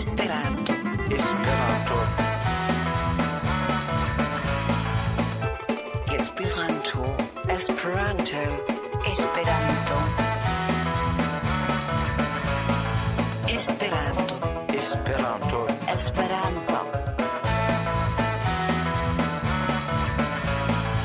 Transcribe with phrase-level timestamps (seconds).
[0.00, 0.72] Esperanto.
[1.10, 1.94] Esperanto.
[6.16, 7.04] Esperanto.
[7.50, 8.40] Esperanto.
[9.04, 9.98] Esperanto.
[13.46, 14.36] Esperanto.
[14.72, 15.66] Esperanto.
[15.86, 16.78] Esperanto.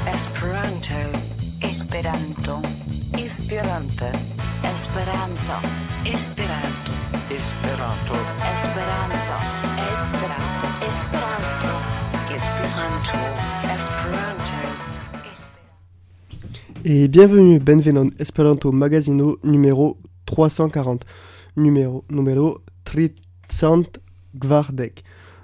[0.07, 1.01] Esperanto.
[1.61, 2.61] Esperanto.
[3.17, 4.24] Esperanto.
[16.87, 19.97] Et bienvenue, benvenon Esperanto Magazino numéro
[20.27, 21.03] 340,
[21.57, 23.99] numéro, numéro 340.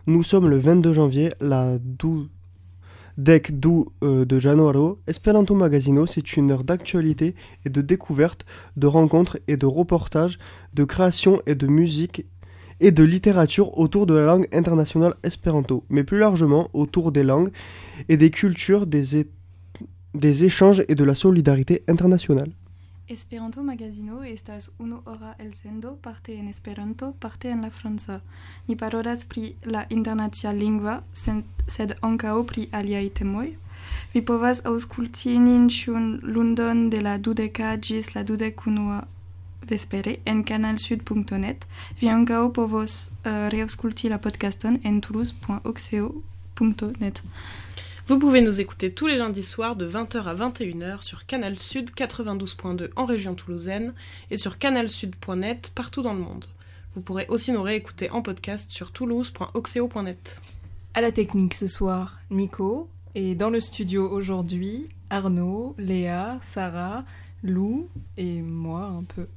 [0.06, 2.28] Nous sommes le 22 janvier, la dou,
[3.18, 5.00] dec du euh, de januaro.
[5.08, 7.34] Esperanto Magazino, c'est une heure d'actualité
[7.66, 8.46] et de découverte,
[8.78, 10.38] de rencontres et de reportages,
[10.76, 12.26] de création et de musique
[12.82, 17.52] et de littérature autour de la langue internationale espéranto, mais plus largement autour des langues
[18.10, 19.26] et des cultures, des
[20.14, 22.52] des échanges et de la solidarité internationale.
[23.08, 28.22] Esperanto Magazino estas unu hora elsendo parte en Esperanto, parte en la franca.
[28.68, 31.04] Ni parolas pri la internacia lingva,
[31.68, 33.50] sed ankaŭ pri aliaj temoj.
[34.14, 39.02] Vi povas aŭskulti nin ĉiun lundon de la dudeka ĝis la dudekunua
[39.68, 41.68] vespere en canalsud.net.
[42.00, 47.24] Vi ankaŭ povos uh, reaŭskulti la podcaston en toulouse.oxeo.net.
[48.08, 51.92] Vous pouvez nous écouter tous les lundis soirs de 20h à 21h sur Canal Sud
[51.92, 53.94] 92.2 en région toulousaine
[54.32, 56.46] et sur canalsud.net partout dans le monde.
[56.96, 60.42] Vous pourrez aussi nous réécouter en podcast sur toulouse.oxeo.net.
[60.94, 62.90] À la technique ce soir, Nico.
[63.16, 67.06] Et dans le studio aujourd'hui, Arnaud, Léa, Sarah,
[67.44, 67.88] Lou
[68.18, 69.28] et moi un peu.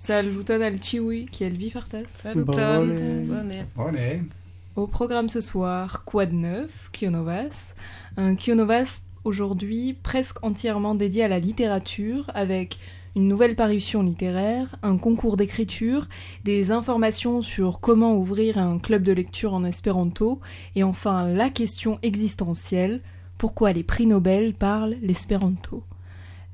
[0.00, 2.06] Saluton al chiwi qui est le fartas.
[2.06, 2.90] Salut Bonne Tom.
[2.90, 3.24] année.
[3.26, 3.64] Bonne année.
[3.76, 4.28] Bonne
[4.74, 7.74] Au programme ce soir, Quad 9, Kionovas.
[8.16, 12.78] Un Kionovas aujourd'hui presque entièrement dédié à la littérature avec
[13.14, 16.08] une nouvelle parution littéraire, un concours d'écriture,
[16.44, 20.40] des informations sur comment ouvrir un club de lecture en espéranto
[20.76, 23.02] et enfin la question existentielle,
[23.36, 25.84] pourquoi les prix Nobel parlent l'espéranto.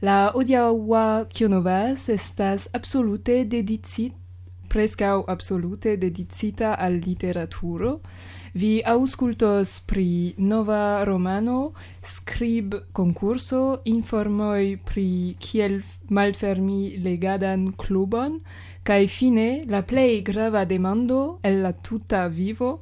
[0.05, 4.13] La hodiaŭa Kionovas estas absolute dedicit,
[4.69, 8.01] prescau absolute dedicita al literaturo.
[8.53, 11.73] Vi auscultos pri nova romano,
[12.05, 15.81] scrib concurso, informoi pri kiel
[16.11, 18.37] malfermi legadan clubon,
[18.85, 22.81] cae fine la plei grava demando el la tuta vivo,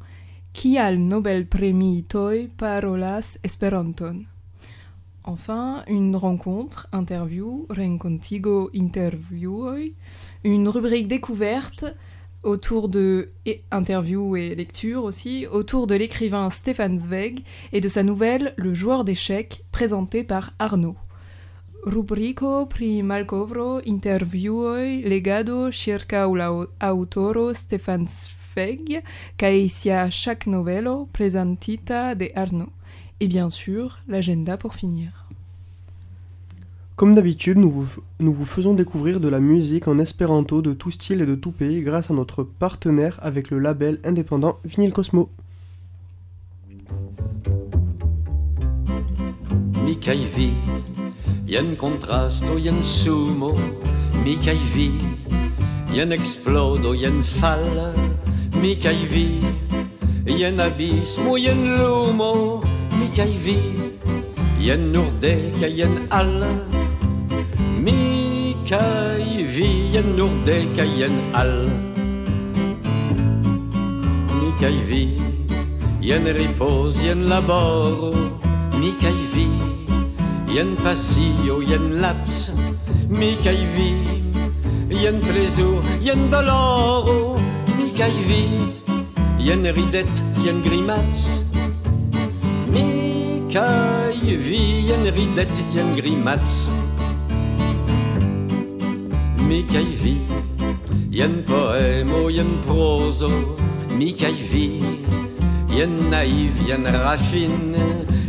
[0.50, 4.33] kial Nobel premitoi parolas Esperanton.
[5.26, 9.94] Enfin, une rencontre, interview, rencontigo interviewoi,
[10.44, 11.86] une rubrique découverte
[12.42, 13.30] autour de
[13.70, 17.42] interview et lecture aussi autour de l'écrivain Stefan Zweig
[17.72, 20.96] et de sa nouvelle Le joueur d'échecs présentée par Arnaud.
[21.84, 29.02] Rubrico pri malkovro interviewoi legado circa la autoro Stefan Zweig
[29.36, 32.72] kaj sia chaque novelo presentita de Arnaud.
[33.20, 35.26] Et bien sûr, l'agenda pour finir.
[36.96, 37.88] Comme d'habitude, nous vous,
[38.20, 41.50] nous vous faisons découvrir de la musique en espéranto de tout style et de tout
[41.50, 45.28] pays grâce à notre partenaire avec le label indépendant Vinyl Cosmo.
[49.84, 50.48] mi kaj vi
[51.46, 53.52] jen kontrasto jen sumo
[54.24, 54.88] mi kaj vi
[55.94, 56.94] jen eksplodo
[63.16, 63.58] kayvi
[64.58, 66.42] yen nurde kayen al
[67.84, 71.54] mi kayvi yen nurde kayen al
[74.38, 75.04] mi kayvi
[76.02, 78.18] yen repose yen labor
[78.80, 79.48] mi kayvi
[80.54, 82.50] yen pasio yen latz
[83.08, 83.90] mi kayvi
[84.90, 87.38] yen plezur yen doloro
[87.78, 88.42] mi kayvi
[89.38, 91.44] yen ridet yen grimace.
[92.72, 93.03] Mi
[93.54, 96.68] caille, vie, une ridette, y a une grimace.
[99.48, 100.26] Micaille vie,
[101.12, 103.24] y a poème, y a une prose.
[103.96, 104.82] Micaille vie,
[105.70, 107.76] y a une naïve, y a une raffine.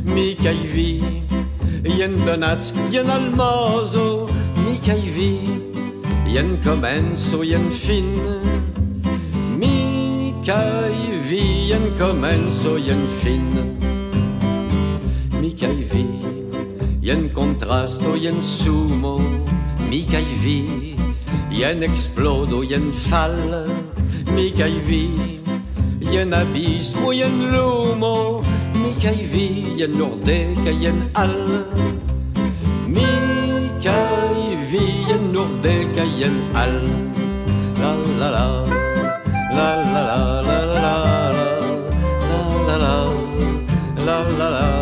[0.06, 1.02] Micaille vie,
[1.84, 4.30] y a une donate, y a une almozo.
[5.18, 5.40] Vie,
[6.28, 8.42] y a une commence, y a une fine.
[9.58, 13.85] Micaille vie, y a une commence, y a une fine
[15.60, 16.06] kaj vi
[17.02, 19.20] jen kontrasto jen sumo.
[19.90, 20.60] Mi kaj vi
[21.52, 23.54] jen eksplodo jen fall
[24.36, 25.04] mi kaj vi
[26.12, 28.44] jen abismo, jen lumo,
[28.74, 29.48] mi kaj vi,
[29.80, 31.36] jen nordeka, jen al.
[32.88, 33.08] Mi
[33.84, 36.80] kaj vi, jen nordeka, jen al.
[37.80, 37.92] La.
[38.20, 38.44] La la
[39.56, 40.02] la la
[40.48, 40.96] la la la.
[42.30, 42.96] La la la.
[44.06, 44.75] La la la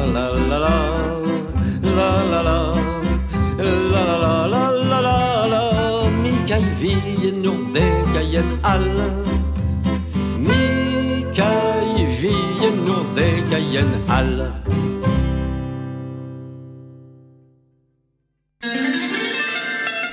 [8.78, 8.86] mal.
[10.40, 14.52] Ni caille Vienne, non des Cayenne Halles.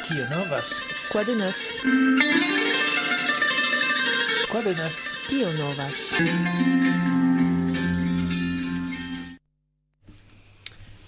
[0.05, 0.83] Tio Novas?
[1.11, 1.59] Quoi de neuf?
[4.51, 4.97] Quoi de neuf?
[5.29, 6.15] Tio Novas?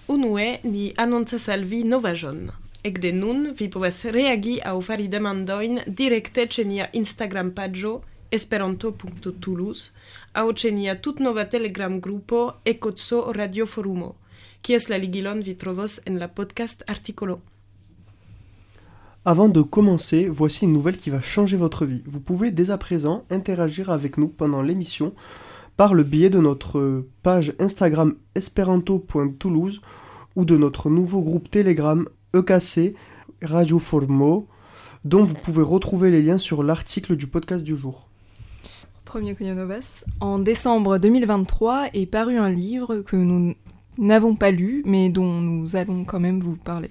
[0.09, 2.53] Unue ni Annonza Salvi Nova Jaune.
[2.85, 7.93] Ekde nun vi povas reagi aŭ fari demandojn direkte ĉe nia Instagram-paĝo
[8.39, 9.93] esperanto.toulouse
[10.41, 12.41] aŭ ĉe nia tutnova Telegram-grupo
[12.73, 14.09] Ekotso Radio Forumo,
[14.67, 17.37] kies la ligilon vi trovos en la podcast artikolo.
[19.25, 22.03] Avant de commencer, voici une nouvelle qui va changer votre vie.
[22.07, 25.15] Vous pouvez dès à présent interagir avec nous pendant l'émission
[25.77, 29.81] par le biais de notre page Instagram esperanto.toulouse
[30.35, 32.95] ou de notre nouveau groupe Telegram EKC
[33.43, 34.47] Radio Formo
[35.05, 38.09] dont vous pouvez retrouver les liens sur l'article du podcast du jour.
[39.05, 40.05] Premier Novas.
[40.21, 43.55] En décembre 2023 est paru un livre que nous
[43.99, 46.91] n'avons pas lu, mais dont nous allons quand même vous parler.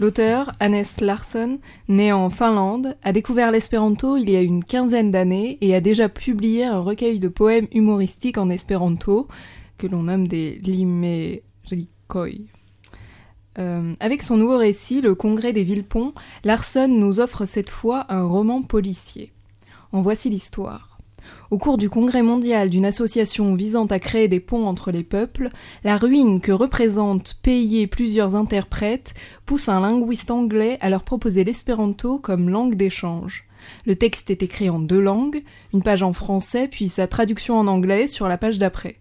[0.00, 1.58] L'auteur, Hannes Larsson,
[1.88, 6.08] né en Finlande, a découvert l'espéranto il y a une quinzaine d'années et a déjà
[6.08, 9.28] publié un recueil de poèmes humoristiques en espéranto,
[9.78, 12.48] que l'on nomme des limerikoi.
[13.58, 16.12] Euh, avec son nouveau récit, Le Congrès des Villepons,
[16.44, 19.32] Larsson nous offre cette fois un roman policier.
[19.92, 20.96] En voici l'histoire.
[21.50, 25.50] Au cours du congrès mondial d'une association visant à créer des ponts entre les peuples,
[25.84, 29.14] la ruine que représentent payer plusieurs interprètes
[29.44, 33.44] pousse un linguiste anglais à leur proposer l'espéranto comme langue d'échange.
[33.86, 35.42] Le texte est écrit en deux langues,
[35.72, 38.98] une page en français puis sa traduction en anglais sur la page d'après.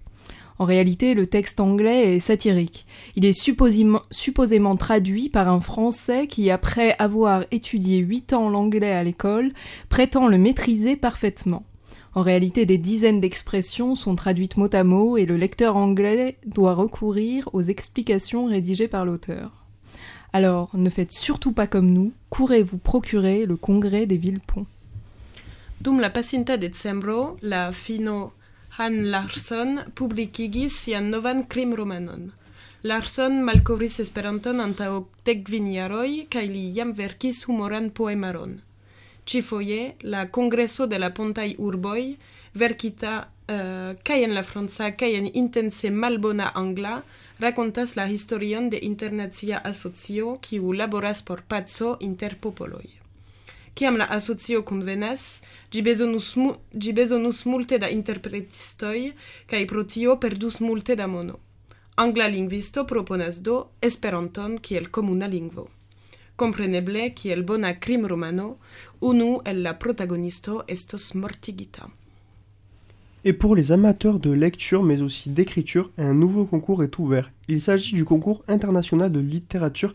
[0.57, 2.85] En réalité, le texte anglais est satirique.
[3.15, 9.03] Il est supposément, traduit par un Français qui, après avoir étudié huit ans l'anglais à
[9.03, 9.51] l'école,
[9.89, 11.65] prétend le maîtriser parfaitement.
[12.13, 16.73] En réalité, des dizaines d'expressions sont traduites mot à mot et le lecteur anglais doit
[16.73, 19.51] recourir aux explications rédigées par l'auteur.
[20.31, 24.65] Alors, ne faites surtout pas comme nous, courez vous procurer le congrès des Villepons.
[25.81, 28.31] Dum la pasinta decembro, la fino
[28.75, 32.31] Han Larson publikigis sian novan krimromanon.
[32.83, 34.89] Larson malkovris Esperanton antaŭ
[35.29, 38.57] dekvin jaroj kaj li jam verkis humoran poemaron.
[39.25, 39.79] Ĉifoje
[40.15, 42.03] la Kongreso de la Pontaj Urboj,
[42.63, 46.99] verkita uh, kaj en la franca kaj en intense malbona angla,
[47.39, 52.94] rakontas la historion de internacia asocio kiu laboras por paco inter popoloj.
[53.75, 55.41] Kiam la asocio kunvenas,
[55.71, 55.81] ĝi
[56.95, 58.99] bezonus, multe da interpretistoj
[59.51, 61.35] kaj pro tio perdus multe da mono.
[61.99, 65.67] Angla lingvisto proponas do Esperanton kiel komuna lingvo.
[66.35, 68.47] Compreneble, kiel bona krimromano,
[69.01, 71.89] unu el la protagonisto estos mortigita.
[73.25, 77.31] Et pour les amateurs de lecture mais aussi d'écriture, un nouveau concours est ouvert.
[77.49, 79.93] Il s'agit du concours international de littérature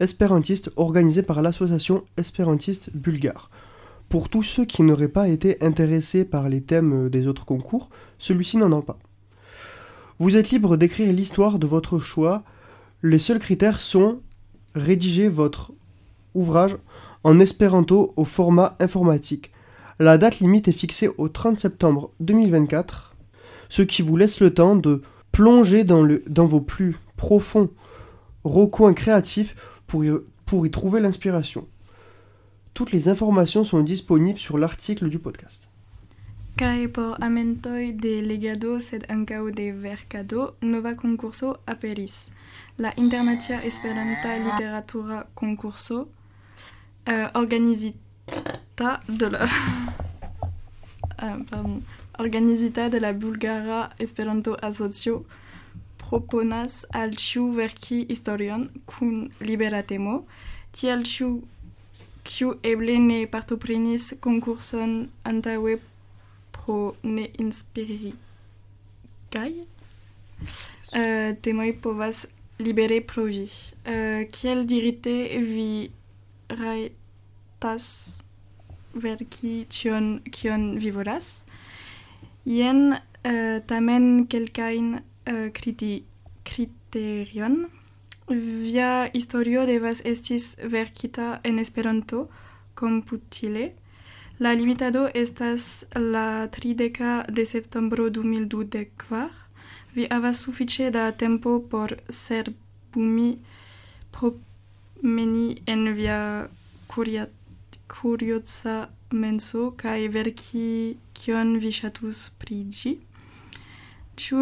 [0.00, 3.50] espérantiste organisé par l'association espérantiste bulgare.
[4.08, 8.56] Pour tous ceux qui n'auraient pas été intéressés par les thèmes des autres concours, celui-ci
[8.56, 8.98] n'en a pas.
[10.18, 12.42] Vous êtes libre d'écrire l'histoire de votre choix.
[13.02, 14.20] Les seuls critères sont
[14.74, 15.72] rédiger votre
[16.34, 16.76] ouvrage
[17.24, 19.52] en espéranto au format informatique.
[19.98, 23.16] La date limite est fixée au 30 septembre 2024,
[23.68, 25.02] ce qui vous laisse le temps de
[25.32, 27.70] plonger dans, vos plus profonds
[28.44, 29.54] recoins créatifs
[29.88, 30.10] pour y,
[30.46, 31.66] pour y trouver l'inspiration.
[32.74, 35.68] Toutes les informations sont disponibles sur l'article du podcast.
[36.58, 42.32] Kaj por amentoj de legado sed ankaŭ de verkado nova konkurso aperis.
[42.78, 46.08] La Internacia Esperanta Literatura Concurso
[47.08, 49.46] euh, organisita de la
[51.22, 51.80] euh, pardon,
[52.18, 55.26] organisita de la Bulgara Esperanto Asocio
[56.08, 60.22] proponas al ĉiu verki historion kun libera temo,
[60.72, 61.30] tial ĉiu
[62.28, 64.94] kiu eble ne partoprenis konkurson
[65.30, 65.78] antaŭe
[66.56, 68.16] pro ne inspirigaj
[69.56, 69.66] uh,
[71.00, 72.26] eh, temoj povas
[72.58, 73.46] libere provi.
[73.48, 75.14] Uh, kiel dirite
[75.48, 75.70] vi
[76.60, 77.86] rajtas
[78.94, 81.28] verki ĉion kion vi volas?
[82.48, 84.98] Jen uh, tamen kelkajn
[85.28, 86.04] Eh, uh, kriti
[86.42, 87.66] kriterion
[88.28, 92.28] via historio devas estis verkita en Esperanto
[92.74, 93.74] komputile
[94.38, 99.28] la limitado estas la 30 de septembro 2024
[99.94, 103.38] vi havas sufiĉe da tempo por serbumi
[104.12, 106.48] promeni en via
[106.94, 107.30] curiat
[107.88, 112.92] curiosa menso kaj verki kion vi ŝatus pri ĝi.
[114.20, 114.38] Ĉu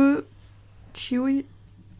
[0.96, 1.42] ĉiuj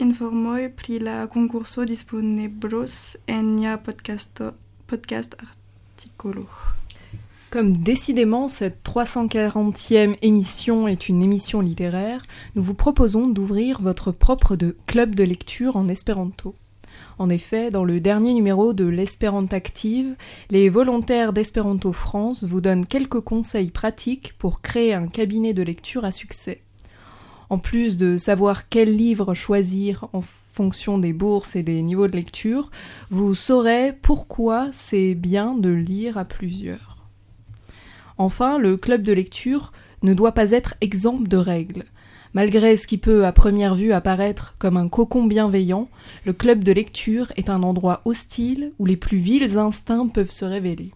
[0.00, 6.47] informoj pri la konkurso disponeblos en nia podcast articolo.
[7.50, 12.25] Comme décidément cette 340e émission est une émission littéraire,
[12.55, 16.55] nous vous proposons d'ouvrir votre propre club de lecture en espéranto.
[17.19, 20.17] En effet, dans le dernier numéro de l'Espérantactive,
[20.50, 26.05] les volontaires d'Espéranto France vous donnent quelques conseils pratiques pour créer un cabinet de lecture
[26.05, 26.61] à succès.
[27.49, 32.17] En plus de savoir quel livre choisir en fonction des bourses et des niveaux de
[32.17, 32.71] lecture,
[33.11, 36.97] vous saurez pourquoi c'est bien de lire à plusieurs.
[38.19, 39.73] Enfin, le club de lecture
[40.03, 41.85] ne doit pas être exempt de règles.
[42.35, 45.88] Malgré ce qui peut à première vue apparaître comme un cocon bienveillant,
[46.25, 50.45] le club de lecture est un endroit hostile où les plus vils instincts peuvent se
[50.45, 50.93] révéler.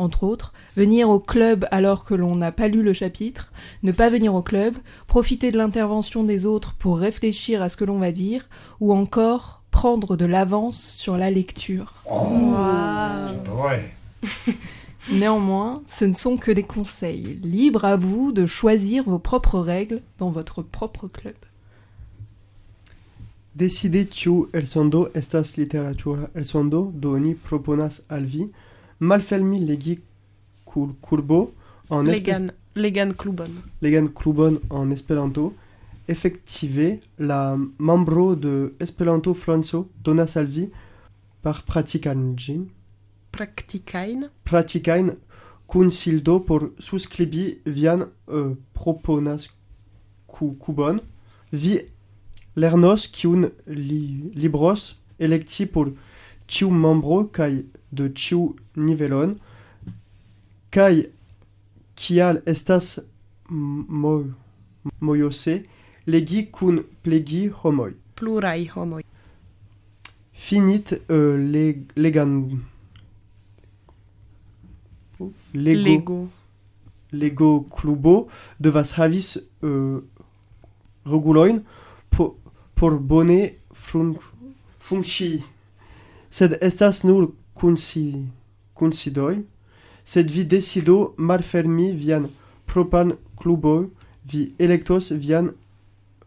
[0.00, 3.52] Entre autres, venir au club alors que l'on n'a pas lu le chapitre,
[3.82, 7.84] ne pas venir au club, profiter de l'intervention des autres pour réfléchir à ce que
[7.84, 8.48] l'on va dire,
[8.80, 12.02] ou encore prendre de l'avance sur la lecture.
[12.10, 13.92] Ouais.
[15.12, 17.38] Néanmoins, ce ne sont que des conseils.
[17.42, 21.34] Libre à vous de choisir vos propres règles dans votre propre club.
[23.52, 28.46] Decide ĉiu elsondo estas literatura elsondo, do oni proponas al vi
[29.00, 29.98] malfermi legi
[30.64, 31.50] kurbo
[31.90, 33.62] en Legan, Legan Klubon.
[33.80, 35.54] legan klubon en Esperanto.
[36.08, 40.68] Effektive, la membro de Esperanto Franco donas al vi
[41.42, 42.70] par pratikan ĝin
[43.30, 44.24] Praktikain.
[44.44, 45.16] pratikajn
[45.66, 49.48] kun sildo por suskribi vian uh, proponas
[50.26, 51.00] ku kubon.
[51.52, 51.78] Vi
[52.56, 55.92] lernos kiun li, libros elekti por
[56.50, 57.52] ĉiu membro kaj
[57.96, 58.42] de ĉiu
[58.76, 59.36] nivelon
[60.74, 60.94] kaj
[62.00, 62.98] kial estas
[63.50, 64.14] mo,
[65.00, 65.56] mojose
[66.06, 67.92] legi kun plegi homoj.
[68.16, 69.04] Plurai homoi.
[70.32, 72.36] Finit uh, leg, legan
[75.52, 76.28] Lego, Lego.
[77.12, 78.28] Lego klubo
[78.58, 80.00] devas havis uh,
[81.04, 81.60] regulojn
[82.08, 82.36] por,
[82.74, 84.14] por bone fun,
[84.80, 85.42] funkcii.
[86.30, 88.26] Sed estas nur kunsi,
[88.74, 89.42] kunsidoj,
[90.04, 92.28] sed vi decido malfermi vian
[92.66, 93.90] propan klubo,
[94.24, 95.50] vi elektos vian.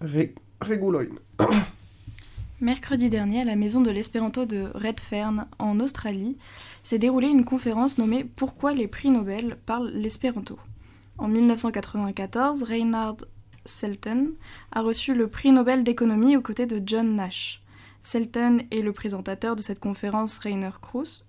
[2.60, 6.38] Mercredi dernier, à la maison de l'espéranto de Redfern, en Australie,
[6.83, 9.57] s'est déroulée une conférence nommée Pourquoi les prix Nobel?
[9.65, 10.60] parlent l'espéranto.
[11.17, 13.17] En 1994, Reinhard
[13.65, 14.31] Selten
[14.72, 17.62] a reçu le prix Nobel d'économie aux côtés de John Nash.
[18.03, 21.25] Selten et le présentateur de cette conférence, Rainer Kurz,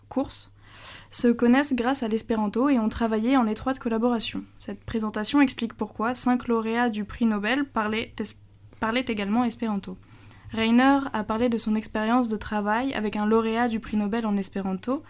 [1.10, 4.42] se connaissent grâce à l'espéranto et ont travaillé en étroite collaboration.
[4.58, 8.12] Cette présentation explique pourquoi cinq lauréats du prix Nobel parlaient
[9.06, 9.96] également espéranto.
[10.50, 14.36] Rainer a parlé de son expérience de travail avec un lauréat du prix Nobel en
[14.36, 15.02] espéranto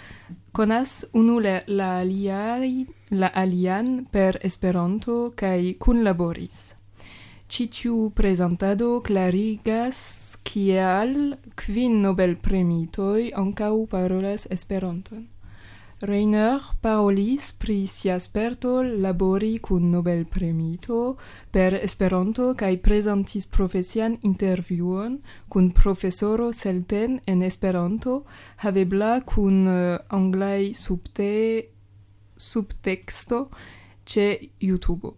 [0.51, 6.59] konas unu la, la, aliaj la alian per Esperanto kaj kunlaboris.
[7.51, 10.01] Ĉi tiu prezentado klarigas
[10.43, 15.27] kial kvin Nobelpremitoj ankaŭ parolas Esperanton.
[16.01, 21.17] Reiner parolis pri sia sperto labori kun Nobel premito
[21.53, 28.23] per Esperanto kaj prezentis profesian intervjuon kun profesoro Selten en Esperanto
[28.63, 31.29] havebla kun uh, anglaj subte
[32.35, 33.43] subteksto
[34.05, 34.27] ĉe
[34.59, 35.13] YouTube.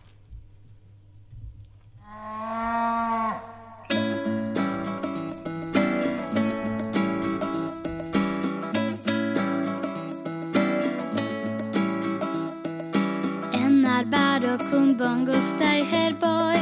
[14.48, 16.60] dokun bongostai herboj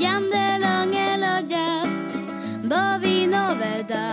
[0.00, 1.92] Jam de longe loĝas
[2.70, 4.04] bovino verda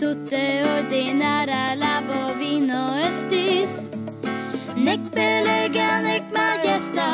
[0.00, 3.74] Tute ordinara la bovino estis
[4.86, 7.08] Nek belega, nek majesta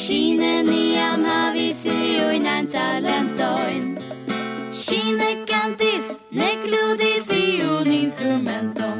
[0.00, 3.94] Ŝi niam havis iujn talentojn
[4.84, 8.99] Ŝi nek kantis, nek ludis iun instrumenton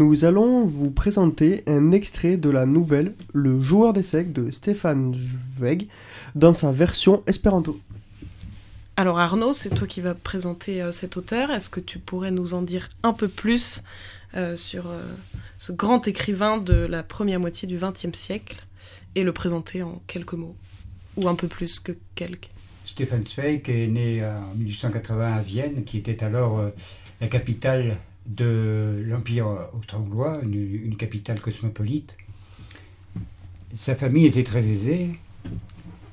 [0.00, 5.14] nous allons vous présenter un extrait de la nouvelle Le joueur d'échecs de Stéphane
[5.58, 5.88] Zweig
[6.34, 7.78] dans sa version espéranto.
[8.96, 11.50] Alors Arnaud, c'est toi qui vas présenter euh, cet auteur.
[11.50, 13.82] Est-ce que tu pourrais nous en dire un peu plus
[14.38, 15.02] euh, sur euh,
[15.58, 18.64] ce grand écrivain de la première moitié du XXe siècle
[19.16, 20.56] et le présenter en quelques mots
[21.18, 22.48] Ou un peu plus que quelques?
[22.86, 26.70] Stefan Zweig est né en 1880 à Vienne, qui était alors euh,
[27.20, 29.46] la capitale de l'Empire
[29.78, 32.16] austro-hongrois, une, une capitale cosmopolite.
[33.74, 35.10] Sa famille était très aisée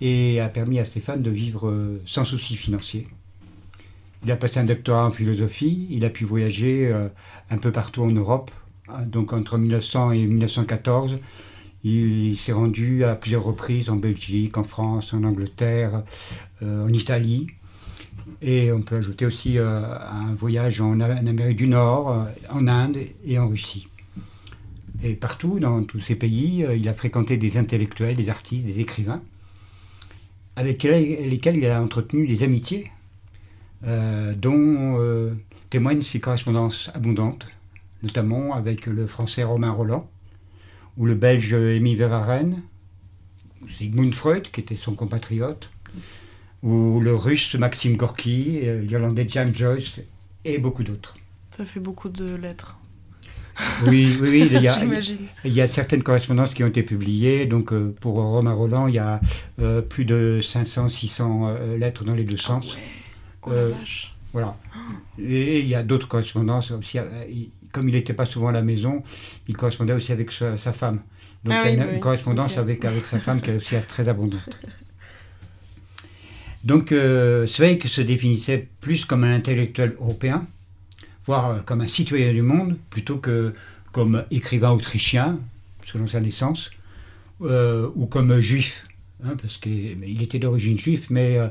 [0.01, 3.07] et a permis à Stéphane de vivre euh, sans souci financier.
[4.23, 7.07] Il a passé un doctorat en philosophie, il a pu voyager euh,
[7.49, 8.51] un peu partout en Europe.
[8.87, 11.17] Ah, Donc entre 1900 et 1914,
[11.83, 16.03] il s'est rendu à plusieurs reprises en Belgique, en France, en Angleterre,
[16.61, 17.47] euh, en Italie.
[18.41, 22.99] Et on peut ajouter aussi euh, un voyage en, Amérique du Nord, euh, en Inde
[23.25, 23.87] et en Russie.
[25.03, 28.79] Et partout, dans tous ces pays, euh, il a fréquenté des intellectuels, des artistes, des
[28.79, 29.21] écrivains,
[30.55, 32.91] avec lesquels il a entretenu des amitiés,
[33.83, 34.97] dont
[35.69, 37.45] témoignent ses correspondances abondantes,
[38.01, 40.09] notamment avec le français Romain Roland,
[40.97, 42.63] ou le belge Émile Verhaeren,
[43.67, 45.69] Sigmund Freud, qui était son compatriote,
[46.63, 49.99] ou le russe Maxime Gorky, euh, l'irlandais James Joyce,
[50.45, 51.17] et beaucoup d'autres.
[51.55, 52.77] Ça fait beaucoup de lettres.
[53.87, 55.17] Oui, oui, oui, il y a, J'imagine.
[55.43, 57.47] il y a certaines correspondances qui ont été publiées.
[57.47, 59.19] Donc, euh, pour Romain Roland, il y a
[59.59, 62.77] euh, plus de 500, 600 euh, lettres dans les deux sens.
[63.43, 64.13] Oh la Euh, vache.
[64.33, 64.55] Voilà.
[65.17, 66.99] Et il y a d'autres correspondances aussi.
[66.99, 67.03] euh,
[67.71, 69.01] Comme il n'était pas souvent à la maison,
[69.47, 70.99] il correspondait aussi avec sa, sa femme.
[71.43, 71.99] Donc Ah il y a oui, une, oui.
[71.99, 74.59] correspondance avec, avec sa femme qui est aussi très abondante.
[76.67, 80.45] Donc euh, Zweig se définissait plus comme un intellectuel européen,
[81.25, 83.53] voire euh, comme un citoyen du monde, plutôt que
[83.93, 85.39] comme écrivain autrichien,
[85.85, 86.69] selon sa naissance,
[87.41, 88.85] euh, ou comme juif,
[89.23, 91.47] hein, parce qu'il était d'origine juive, mais euh,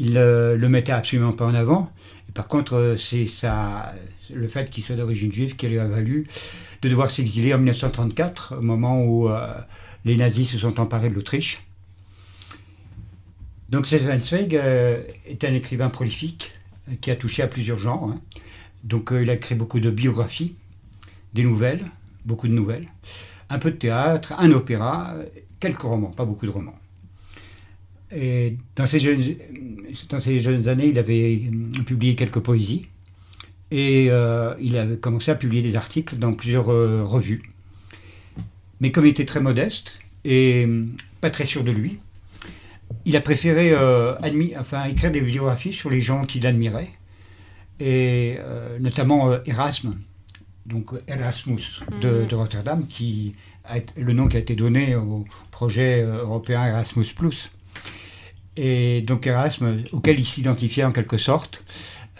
[0.00, 1.92] il ne le mettait absolument pas en avant.
[2.28, 3.28] Et par contre, c'est
[4.34, 6.26] le fait qu'il soit d'origine juive qui lui a valu
[6.82, 9.30] de devoir s'exiler en 1934, au moment où
[10.04, 11.62] les nazis se sont emparés de l'Autriche.
[13.68, 16.52] Donc Zweig euh, est un écrivain prolifique
[16.88, 18.04] euh, qui a touché à plusieurs genres.
[18.04, 18.20] hein.
[18.84, 20.54] Donc euh, il a créé beaucoup de biographies,
[21.34, 21.84] des nouvelles,
[22.24, 22.86] beaucoup de nouvelles,
[23.50, 25.16] un peu de théâtre, un opéra,
[25.58, 26.78] quelques romans, pas beaucoup de romans.
[28.14, 31.50] Et dans ses jeunes, années, il avait
[31.84, 32.86] publié quelques poésies
[33.72, 34.06] et
[34.60, 37.50] il avait commencé à publier des articles dans plusieurs revues.
[38.80, 40.68] Mais comme il était très modeste et
[41.20, 41.98] pas très sûr de lui,
[43.04, 44.14] il a préféré euh,
[44.58, 46.90] enfin, écrire des biographies sur les gens qu'il admirait,
[47.80, 49.96] et euh, notamment euh, Erasme,
[50.66, 52.26] donc Erasmus de, Mhm.
[52.26, 57.06] de Rotterdam, qui a le nom qui a été donné au projet européen Erasmus+.
[58.56, 61.62] Et donc Erasme, auquel il s'identifiait en quelque sorte,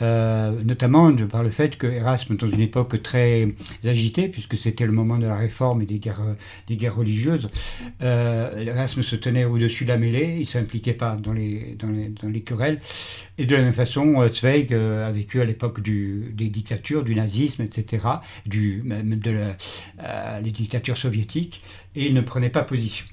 [0.02, 3.48] euh, notamment par le fait que Erasme, dans une époque très
[3.84, 7.48] agitée, puisque c'était le moment de la réforme et des guerres, religieuses,
[8.02, 11.76] euh, Erasme se tenait au-dessus de la mêlée, il ne s'impliquait pas dans les,
[12.44, 12.80] querelles.
[13.38, 17.62] Et de la même façon, Zweig euh, a vécu à l'époque des dictatures, du nazisme,
[17.62, 18.06] etc.,
[18.46, 21.62] de la, les dictatures soviétiques,
[21.94, 23.06] et il ne prenait pas position.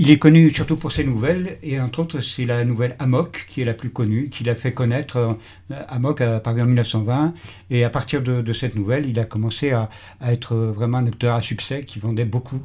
[0.00, 3.62] Il est connu surtout pour ses nouvelles, et entre autres, c'est la nouvelle Amok qui
[3.62, 5.16] est la plus connue, qui l'a fait connaître.
[5.16, 7.34] Euh, Amok a paru en 1920,
[7.70, 11.06] et à partir de, de cette nouvelle, il a commencé à, à être vraiment un
[11.08, 12.60] auteur à succès qui vendait beaucoup,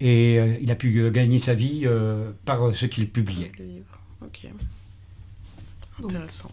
[0.00, 3.52] et euh, il a pu euh, gagner sa vie euh, par ce qu'il publiait.
[4.22, 4.46] Ok.
[6.02, 6.50] Intéressant.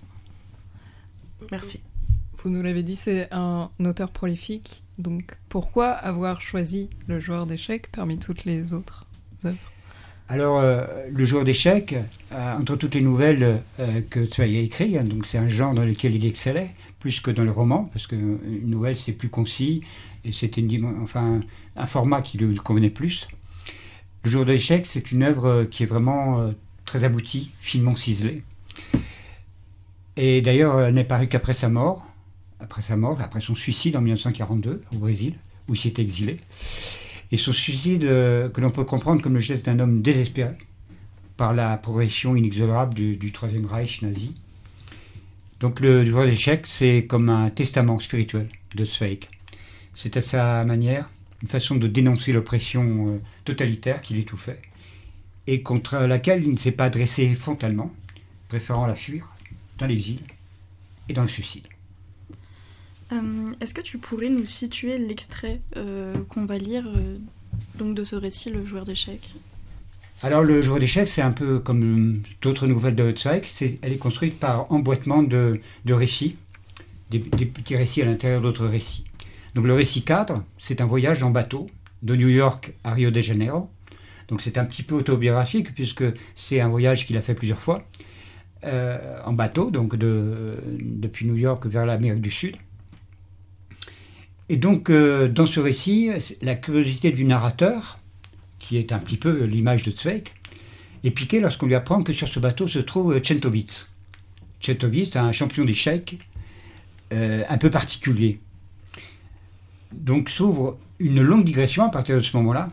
[1.49, 1.79] Merci.
[2.43, 4.84] Vous nous l'avez dit, c'est un auteur prolifique.
[4.97, 9.05] Donc pourquoi avoir choisi le joueur d'échecs parmi toutes les autres
[9.45, 9.71] œuvres?
[10.32, 11.96] Alors, euh, le joueur d'échecs,
[12.32, 15.84] euh, entre toutes les nouvelles euh, que Zweig a écrites, hein, c'est un genre dans
[15.84, 19.82] lequel il excellait, plus que dans le roman, parce qu'une nouvelle c'est plus concis,
[20.24, 20.63] et c'était
[21.02, 21.42] enfin,
[21.76, 23.28] un format qui lui convenait plus.
[24.24, 26.54] Le joueur d'échecs, c'est une œuvre qui est vraiment
[26.86, 28.44] très aboutie, finement ciselée.
[30.15, 32.06] Et d'ailleurs, elle n'est parue qu'après sa mort,
[32.60, 35.36] après sa mort, après son suicide en 1942 au Brésil,
[35.68, 36.38] où il s'est exilé.
[37.32, 40.56] Et son suicide, que l'on peut comprendre comme le geste d'un homme désespéré
[41.38, 44.34] par la progression inexorable du, du Troisième Reich nazi.
[45.62, 49.30] Donc le joueur d'échecs, c'est comme un testament spirituel de Zweig.
[49.94, 51.10] C'est à sa manière
[51.42, 54.62] une façon de dénoncer l'oppression euh, totalitaire qu'il étouffait
[55.48, 57.94] et contre laquelle il ne s'est pas dressé frontalement,
[58.50, 59.26] préférant la fuir
[59.78, 60.20] dans l'exil
[61.08, 61.68] et dans le suicide.
[63.12, 67.17] Euh, Est-ce que tu pourrais nous situer l'extrait euh, qu'on va lire euh,
[67.76, 69.34] donc de ce récit, Le joueur d'échecs?
[70.22, 73.45] Alors le joueur d'échecs, c'est un peu comme d'autres nouvelles de Zweig,
[73.82, 76.36] elle est construite par emboîtement de, récits,
[77.10, 79.06] des, petits récits à l'intérieur d'autres récits.
[79.56, 81.67] Donc le récit cadre, c'est un voyage en bateau
[82.04, 83.69] de New York à Rio de Janeiro.
[84.28, 86.04] Donc c'est un petit peu autobiographique puisque
[86.36, 87.84] c'est un voyage qu'il a fait plusieurs fois
[88.62, 92.58] en bateau, donc de, depuis New York vers l'Amérique du Sud.
[94.49, 96.09] Et donc euh, dans ce récit,
[96.41, 97.99] la curiosité du narrateur,
[98.57, 100.23] qui est un petit peu l'image de Zweig,
[101.03, 103.88] est piquée lorsqu'on lui apprend que sur ce bateau se trouve Chentovitz.
[104.59, 106.17] Chentovitz, un champion d'échecs
[107.13, 108.39] euh, un peu particulier.
[109.93, 112.71] Donc s'ouvre une longue digression à partir de ce moment-là,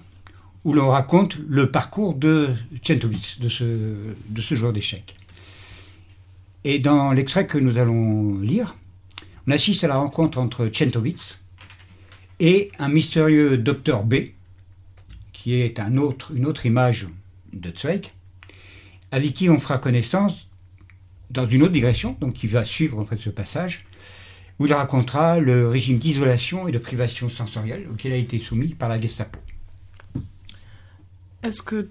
[0.64, 3.64] où l'on raconte le parcours de Chentovitz, de ce,
[4.30, 5.14] de ce joueur d'échecs.
[6.64, 8.76] Et dans l'extrait que nous allons lire,
[9.46, 11.38] on assiste à la rencontre entre Chentovitz
[12.40, 14.14] et un mystérieux docteur B,
[15.33, 17.07] qui est un une autre image
[17.53, 18.12] de Zweig,
[19.11, 20.51] avec qui on fera connaissance
[21.31, 23.85] dans une autre digression, donc qui va suivre ce passage,
[24.59, 28.88] où il racontera le régime d'isolation et de privation sensorielle auquel a été soumis par
[28.88, 29.38] la Gestapo.
[31.42, 31.88] Est-ce que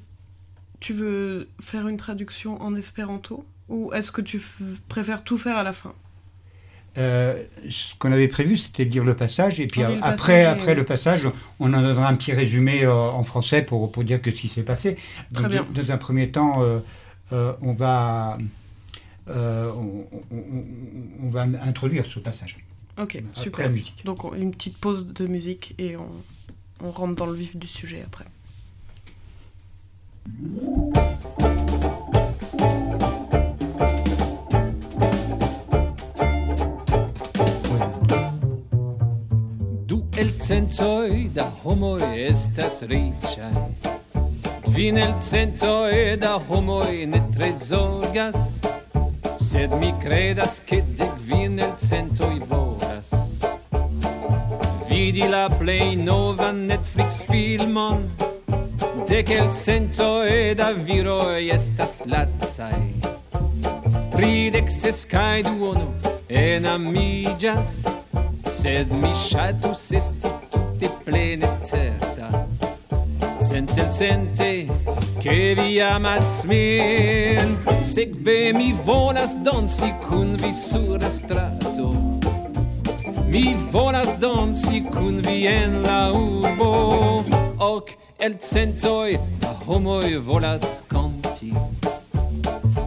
[0.79, 4.41] tu veux faire une traduction en espéranto ou est-ce que tu
[4.87, 5.93] préfères tout faire à la fin?
[6.97, 10.75] Euh, ce qu'on avait prévu, c'était de lire le passage, et puis le après, après
[10.75, 11.27] le passage,
[11.59, 14.47] on en donnera un petit résumé euh, en français pour, pour dire que ce qui
[14.47, 14.95] s'est passé.
[15.33, 15.67] Très Donc, bien.
[15.73, 16.79] de- Dans un premier temps, euh,
[17.61, 18.37] on, va,
[19.27, 20.63] on, on- on-
[21.23, 22.57] on va introduire ce passage.
[22.97, 23.65] Ok, Après super.
[23.65, 24.05] la musique.
[24.05, 26.07] Donc on- une petite pause de musique et on,
[26.81, 28.23] on rentre dans le vif du sujet après.
[40.17, 43.55] el centoi da homo estas riĉaj
[44.63, 48.37] Kvin el centoi da homo ne tre zorgas
[49.39, 53.09] Sed mi credas che de kvin el centoi volas.
[54.89, 58.07] Vidi la plej novan Netflix filmon
[59.07, 59.49] Dek el
[60.27, 62.79] è da viroj estas lacaj
[64.11, 65.91] Tridek ses kaj duono
[66.29, 67.94] enamiĝas
[68.65, 72.47] sed mi ŝatus esti tute plene certa.
[73.47, 74.65] Cente cente
[75.21, 77.51] che vi amas min,
[77.83, 81.91] sekve mi volas danci kun vi sur la strato.
[83.27, 87.23] Mi volas danci kun vi en la urbo,
[87.59, 91.53] ok el centoj da homoj volas kanti.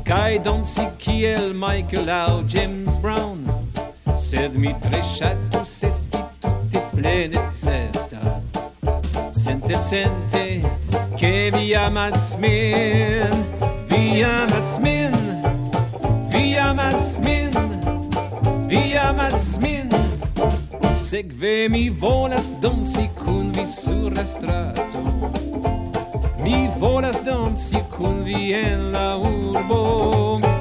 [0.05, 3.47] Kai danci kiel Michael aŭ James Brown,
[4.18, 8.40] sed mi tre ŝatus esti tute plene certa.
[9.33, 10.61] Sente, sente,
[11.16, 13.44] che vi amas min,
[13.88, 15.12] vi amas min,
[16.31, 17.50] vi amas min,
[18.68, 19.88] vi amas min.
[20.96, 25.00] Sekve mi volas danci kun vi sur la strato.
[26.42, 30.58] Mi volas danci kun vi en la urbo.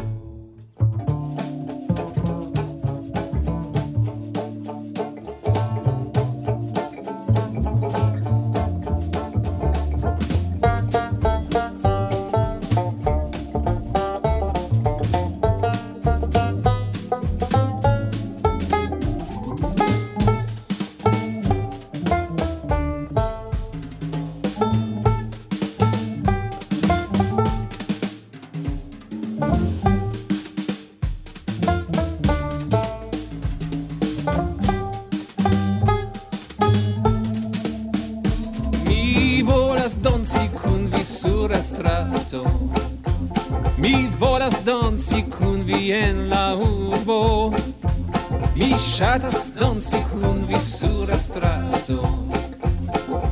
[48.98, 51.98] Mi ŝatas danci kun vi sur la strato.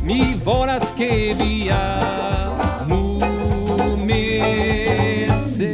[0.04, 3.20] Mi volas ke vi amu
[4.06, 5.42] min.
[5.42, 5.72] Se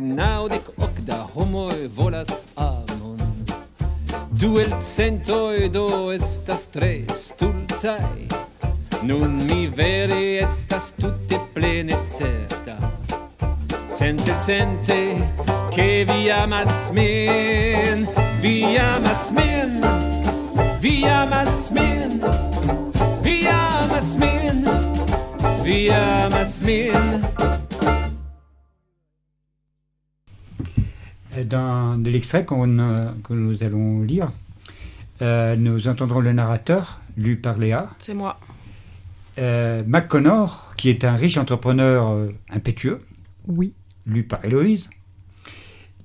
[0.00, 3.18] naŭdek ok da homoj volas amon.
[4.30, 8.28] Du el centoj do estas tre stultaj.
[9.02, 12.76] Nun mi vere estas tutte plene certa.
[13.98, 15.00] Cente, cente,
[15.74, 17.71] che vi amas min,
[19.12, 19.80] min,
[20.80, 22.18] via Masmin,
[23.22, 24.64] via Masmin,
[25.62, 27.20] via Masmin.
[31.44, 34.32] Dans de l'extrait euh, que nous allons lire,
[35.20, 37.90] euh, nous entendrons le narrateur, lu par Léa.
[37.98, 38.40] C'est moi.
[39.38, 43.04] Euh, McConnor, qui est un riche entrepreneur euh, impétueux.
[43.46, 43.74] Oui.
[44.06, 44.88] Lu par Héloïse.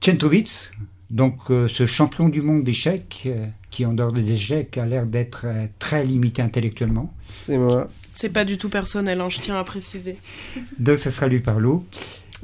[0.04, 0.72] Chentovitz,
[1.10, 5.06] donc euh, ce champion du monde d'échecs, euh, qui en dehors des échecs a l'air
[5.06, 7.13] d'être euh, très limité intellectuellement.
[7.46, 7.89] C'est moi.
[8.13, 10.17] C'est pas du tout personnel, hein, je tiens à préciser.
[10.80, 11.86] Donc ça sera lu par Lou.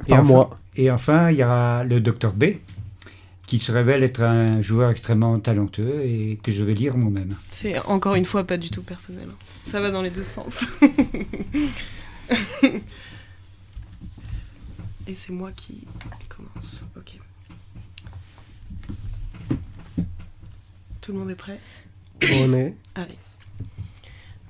[0.08, 0.58] Par enfin, moi.
[0.76, 2.44] Et enfin, il y aura le docteur B,
[3.46, 7.36] qui se révèle être un joueur extrêmement talentueux et que je vais lire moi-même.
[7.50, 9.28] C'est encore une fois pas du tout personnel.
[9.30, 9.36] hein.
[9.64, 10.66] Ça va dans les deux sens.
[15.06, 15.84] Et c'est moi qui
[16.28, 16.86] commence.
[16.96, 17.18] Ok.
[21.04, 21.60] Tout le monde est prêt
[22.22, 22.72] On est.
[22.94, 23.18] Allez.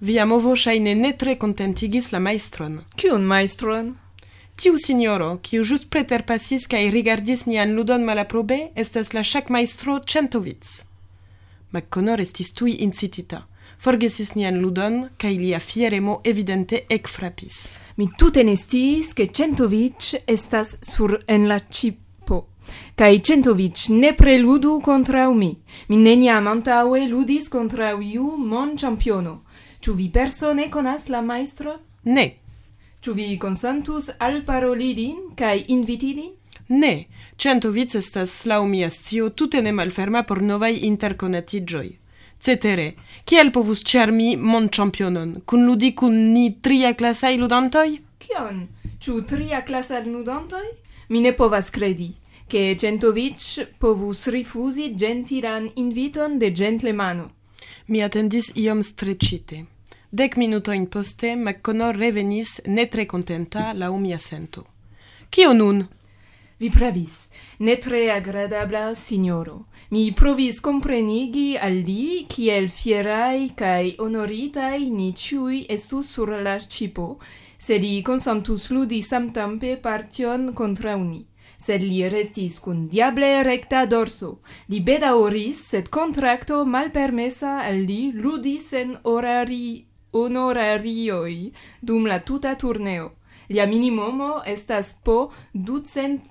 [0.01, 2.85] Via movo shaine ne tre contentigis la maestron.
[2.97, 3.95] Kiun maestron?
[4.57, 10.85] Tiu signoro, kiu jut preterpasis kaj rigardis nian ludon malaprobe, estas la chaque maestro Centovitz.
[11.73, 13.43] McConnor estis tuj incitita.
[13.83, 17.81] Forgesis nian ludon, kaj lia fieremo evidente ekfrapis.
[17.99, 22.04] Mi tute ne sciis, ke Centovic estas sur en la chip
[22.95, 25.57] Kai Centovic ne preludu contra mi.
[25.89, 29.43] Mi neniam antaue ludis contra iu mon championo.
[29.81, 31.79] Ĉu vi persone conas la maestro?
[32.05, 32.35] Ne.
[33.01, 36.31] Ĉu vi consentus al parolidin lin kaj inviti lin?
[36.69, 37.07] Ne.
[37.37, 41.89] Centovic estas laŭ mia scio tute ne malferma por novaj interkonatiĝoj.
[42.41, 47.89] Cetere, kiel povus ĉarmi mon championon kun ludi kun ni tria klasaj ludantoj?
[48.19, 48.67] Kion?
[49.01, 50.65] Ĉu tria klasaj ludantoj?
[51.09, 52.15] Mi ne povas kredi
[52.55, 57.33] che Centovic povus rifusi gentilan inviton de gentlemano.
[57.87, 59.65] Mi attendis iom strecite.
[60.09, 64.67] Dec minutoin poste, McConnor revenis ne tre contenta la mia sento.
[65.31, 65.83] Cio nun?
[66.57, 69.67] Vi pravis, ne tre agradabla signoro.
[69.91, 77.19] Mi provis comprenigi al li kiel fierai cae honoritai ni ciui estus sur la cipo,
[77.59, 81.27] se li consentus ludi samtampe partion contra uni
[81.65, 84.39] sed li restis cun diable recta dorso.
[84.69, 93.13] Li bedauris, sed contracto malpermesa al li ludis en orari honorarioi dum la tuta turneo.
[93.49, 96.23] Lia minimumo estas po ducent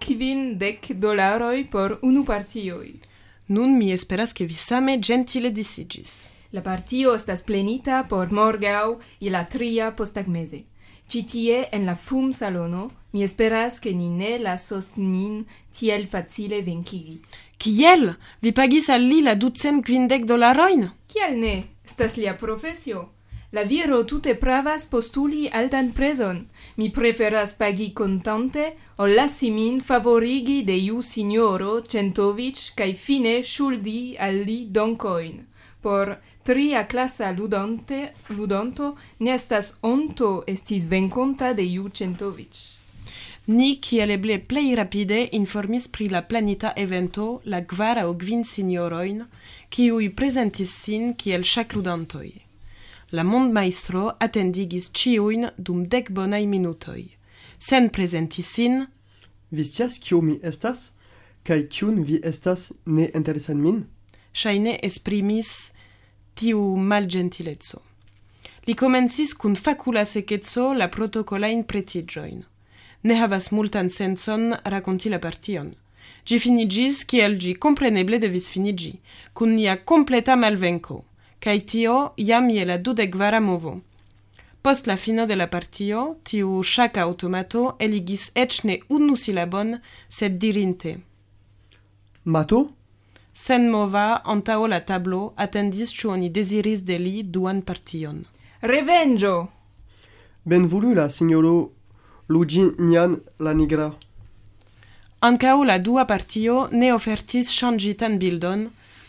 [0.00, 3.00] quindec dolaroi por unu partioi.
[3.48, 6.30] Nun mi esperas che vi same gentile disigis.
[6.52, 10.64] La partio estas plenita por morgau je la tria postagmeze.
[11.08, 17.20] Citie en la fum salono Mi esperas che ni ne lasos nin tiel facile venkigi.
[17.58, 18.16] Kiel?
[18.40, 20.88] Vi pagis al li la ducent quindec dolaroin?
[21.06, 21.56] Kiel ne?
[21.84, 23.10] Estas lia profesio.
[23.52, 26.38] La viro tute pravas postuli altan prezon.
[26.76, 34.16] Mi preferas pagi contante, ol lasi min favorigi de iu signoro Centovic cae fine shuldi
[34.18, 35.42] al li doncoin.
[35.82, 42.81] Por tria classa ludonte, ludonto, ne estas onto estis venconta de iu Centovic.
[43.46, 49.24] Ni kiel eble plej rapide informis pri la planita evento la kvar aŭ kvin sinjorojn,
[49.68, 52.28] kiuj prezentis sin kiel ŝakludantoj.
[53.10, 57.02] La mondmajstro atendigis ĉiujn dum dek bonaj minutoj,
[57.58, 58.86] sen prezenti sin.
[59.50, 60.92] Vi scias kiu mi estas?
[61.42, 63.82] Kaj kiun vi estas ne interesan min?
[64.32, 65.72] Ŝajne esprimis
[66.38, 67.82] tiu malĝentileco.
[68.66, 72.44] Li komencis kun fakula sekeco la protokolajn pretiĝojn
[73.02, 75.70] ne havas multan senson rakonti la partion.
[76.26, 78.92] Gi finigis kiel gi compreneble devis finigi,
[79.34, 81.02] kun nia completa malvenco,
[81.42, 83.80] cae tio jam je la dudekvara movo.
[84.62, 90.38] Post la fino de la partio, tiu shaka automato eligis ec ne unu silabon, sed
[90.38, 91.00] dirinte.
[92.24, 92.60] Mato?
[93.34, 98.22] Sen mova antao la tablo attendis ĉu oni desiris de li duan partion.
[98.62, 99.34] Revenĝo!
[100.44, 101.72] Benvolu la signoro
[102.32, 103.90] Luginian la nigra.
[105.28, 108.64] Ankaŭ la dua partio ne ofertis ŝanĝitan bildon,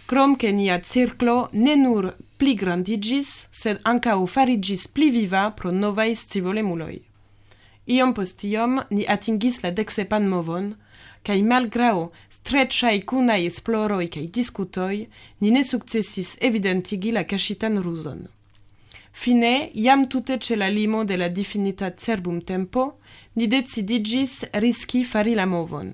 [0.10, 2.10] krom ke nia cirklo ne nur
[2.42, 6.96] pligrandiĝis, sed ankaŭ fariĝis pli viva pro novaj scivolemuloj.
[7.96, 10.70] Iom post iom ni atingis la deksepan movon,
[11.28, 11.98] kaj malgraŭ
[12.38, 14.96] streĉaj kunaj esploroj kaj diskutoj,
[15.42, 18.28] ni ne sukcesis evidentigi la kaŝitan ruzon.
[19.14, 22.98] Fine, iam tute ce la limo de la difinita cerbum tempo,
[23.36, 25.94] ni decidigis riski fari la movon.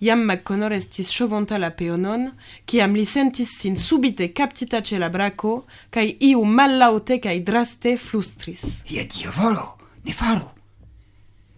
[0.00, 2.28] Iam McConnor estis chovanta la peonon,
[2.68, 8.84] ciam li sentis sin subite captita ce la braco, cae iu mallaute cae draste flustris.
[8.92, 9.74] Ie dio volo,
[10.04, 10.46] ne faru!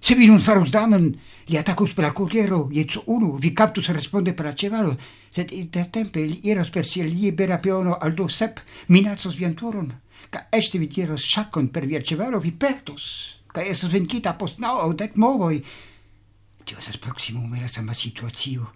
[0.00, 1.10] Se vi non farus damen,
[1.50, 4.94] li attacus per la corriero, iez unu, vi captus responde per la cevalo,
[5.28, 9.92] sed intertempe li eros per sia libera peono al do sep, minazos vianturon
[10.30, 14.78] ca este vi tiros shakon per via cevero vi pertus, ca estos venkita post nau
[14.78, 15.62] au dec movoi.
[16.64, 18.72] Tio esas proximum era sama situatio,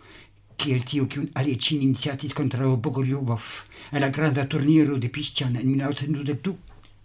[0.57, 5.69] kiel tio kiun alie cin iniziatis contra Bogoljubov, e la granda turniro de Pistian en
[5.69, 6.57] 1922.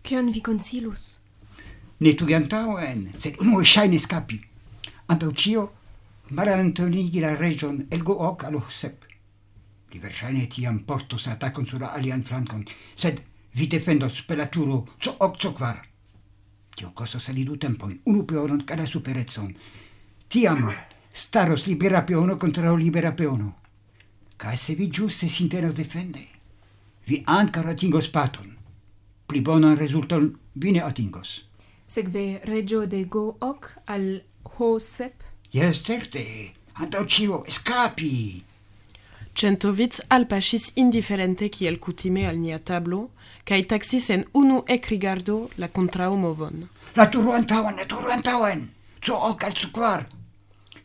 [0.03, 1.19] Cion vi consilus?
[1.99, 4.39] Ne tugi antauen, sed unue shaine scapi.
[5.11, 5.65] Antau cio,
[6.31, 9.05] malantonigi la region elgo hoc alo sep.
[9.91, 12.63] Li versaine tiam portos atacon sur la alian flancon,
[12.95, 13.21] sed
[13.53, 15.87] vi defendos per la turo co ok co kvar.
[16.75, 19.55] Tio costos al du tempoin, unu peonon cada superezzon.
[20.27, 20.71] Tiam
[21.13, 23.55] staros libera peono contra libera peono.
[24.37, 26.25] Cae se vi giuste sintenos defende,
[27.05, 28.55] vi ancar atingos paton.
[29.27, 31.43] Pli bonan resulton vi ne atingos.
[31.87, 35.23] Segve regio de go hoc al ho sep?
[35.51, 36.53] Yes, certe.
[36.73, 38.43] Antau cio, escapi!
[39.35, 43.09] Centovic alpacis indiferente kiel cutime al nia tablo,
[43.45, 46.67] kaj taxis en unu ekrigardo la kontraŭmovon.
[46.95, 48.67] La turo antaŭen, la turo antaŭen!
[49.05, 50.05] Co ok al zu kvar!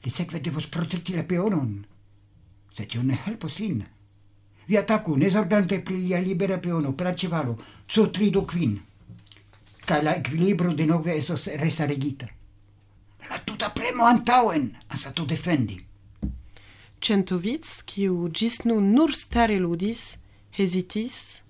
[0.05, 1.85] Li sekve devos protekti la peonon,
[2.73, 3.83] sed tio ne helpos lin.
[4.67, 7.57] Vi ataku, nezordante pri lia libera peono, per la ĉevalo,
[8.13, 8.79] tri do kvin,
[9.85, 12.29] kaj la ekvilibro denove estos restaregita.
[13.31, 15.79] La tuta premo antaŭen, anstataŭ defendi.
[17.05, 20.17] Centovic, kiu ĝis nun nur stare ludis,
[20.57, 21.44] hesitis,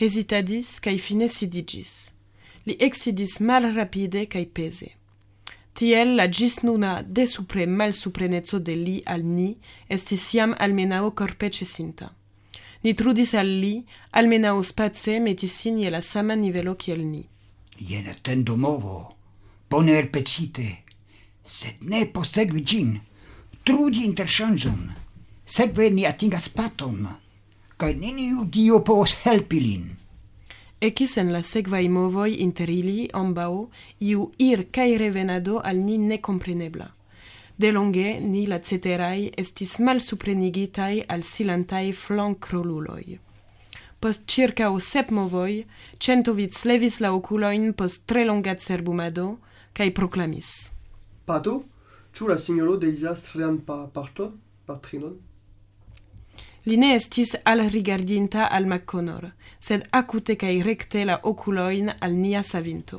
[0.00, 2.10] hesitadis cae fine sidigis.
[2.66, 4.92] Li exidis mal rapide cae pese.
[5.76, 9.50] Tiel la gis nuna desupre mal suprenezo de li al ni
[9.92, 12.14] estis iam almenao corpe cesinta.
[12.82, 13.74] Ni trudis al li,
[14.12, 17.26] almenao space metisin je la sama nivelo kiel ni.
[17.78, 19.16] Jen tendo movo,
[19.70, 20.68] bone elpecite,
[21.44, 22.96] sed ne posegvi gin,
[23.64, 24.80] trudi interŝanĝon,
[25.44, 27.04] sekve ni atingas paton
[27.76, 29.88] kaj neniu dio povos helpi lin.
[30.80, 33.50] Ekis en la sekvaj movoj inter ili ambaŭ
[34.00, 36.86] iu ir kaj revenado al ni nekomprenebla.
[37.58, 43.18] Delonge ni la ceteraj estis malsuprenigitaj al silantaj flankroluloj.
[44.00, 45.64] Post ĉirkaŭ sep movoj,
[46.00, 49.36] Centovic levis la okulojn post tre longa cerbumado
[49.72, 50.72] kaj proklamis:
[51.26, 51.62] "Pato,
[52.12, 55.16] ĉu la sinjoro deziras trian pa parton, patrinon?"
[56.66, 62.98] Li ne estis alrigardinta al Macconor, sed acute cae recte la oculoin al nia savinto.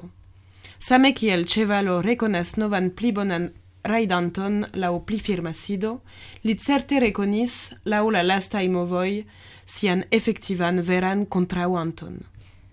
[0.80, 3.50] Same kiel cevalo reconas novan pli bonan
[3.84, 6.02] raidanton lau pli firma sido,
[6.44, 9.26] li certe reconis lau la lastai movoi
[9.66, 12.20] sian effectivan veran contrauanton.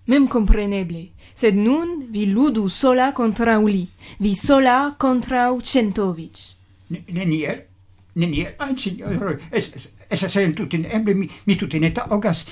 [0.07, 3.89] Mem compreneble, sed nun vi ludu sola contra li,
[4.21, 6.39] vi sola contrau Centovic.
[6.91, 7.65] Neniel,
[8.15, 12.45] neniel, ah, signor, es, es, Estas en tutin, emble mi, mi tutin eta ogas.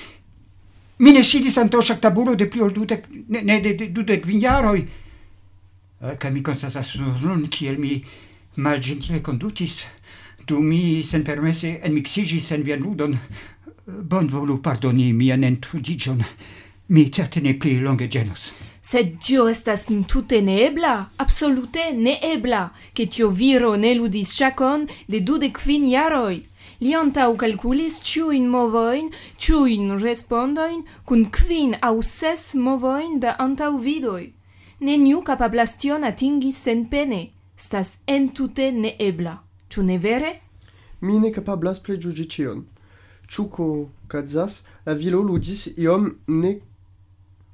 [0.99, 4.83] Mi ne sidis antau sac tabulo de pli ol dudec, ne, ne de dudec vignaroi.
[6.19, 8.03] Ca eh, mi constatas nun kiel mi
[8.57, 9.85] mal gentile condutis,
[10.45, 13.15] tu mi sen permesse en mixigis sen vian ludon.
[13.15, 16.21] Eh, bon volu pardoni mian entrudigion,
[16.89, 18.51] mi certe ne pli longe genus.
[18.83, 25.55] Sed tio estas tute neebla, absolute neebla, che tio viro ne ludis chacon de dudec
[25.57, 26.43] kvin jaroj.
[26.83, 29.05] Li antau calculis ciuin movoin,
[29.39, 34.33] ciuin respondoin, cun quin au ses movoin da antau vidoi.
[34.81, 39.37] Neniu capablas tion atingis sen pene, stas entute neebla.
[39.69, 40.31] Ciu ne vere?
[40.99, 42.65] Mi ne capablas pregiugi cion.
[43.29, 43.47] Ciu
[44.09, 46.57] cazas, la vilo ludis iom ne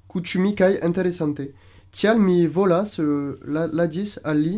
[0.08, 1.52] cucimi cae interesante.
[1.92, 4.56] Tial mi volas euh, la, ladis al li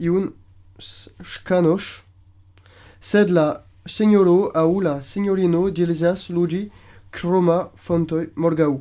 [0.00, 0.32] iun
[0.80, 2.02] scanoche,
[3.00, 6.70] sed la Signoro aŭ la signorino deziras ludi
[7.10, 8.78] kroma fontoj morgaŭ.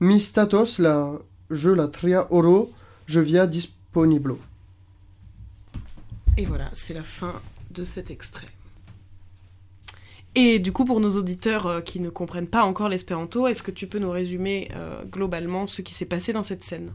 [0.00, 1.18] Mi statos la
[1.50, 2.68] je la tria oro,
[3.06, 4.38] je via disponiblo.
[6.36, 8.48] Et voilà, c'est la fin de cet extrait.
[10.34, 13.70] Et du coup, pour nos auditeurs euh, qui ne comprennent pas encore l'espéranto, est-ce que
[13.70, 16.92] tu peux nous résumer euh, globalement ce qui s'est passé dans cette scène?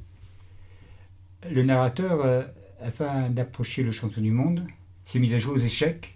[1.49, 2.43] Le narrateur, euh,
[2.81, 4.63] afin d'approcher le champion du monde,
[5.09, 6.15] s'est mis à jouer aux échecs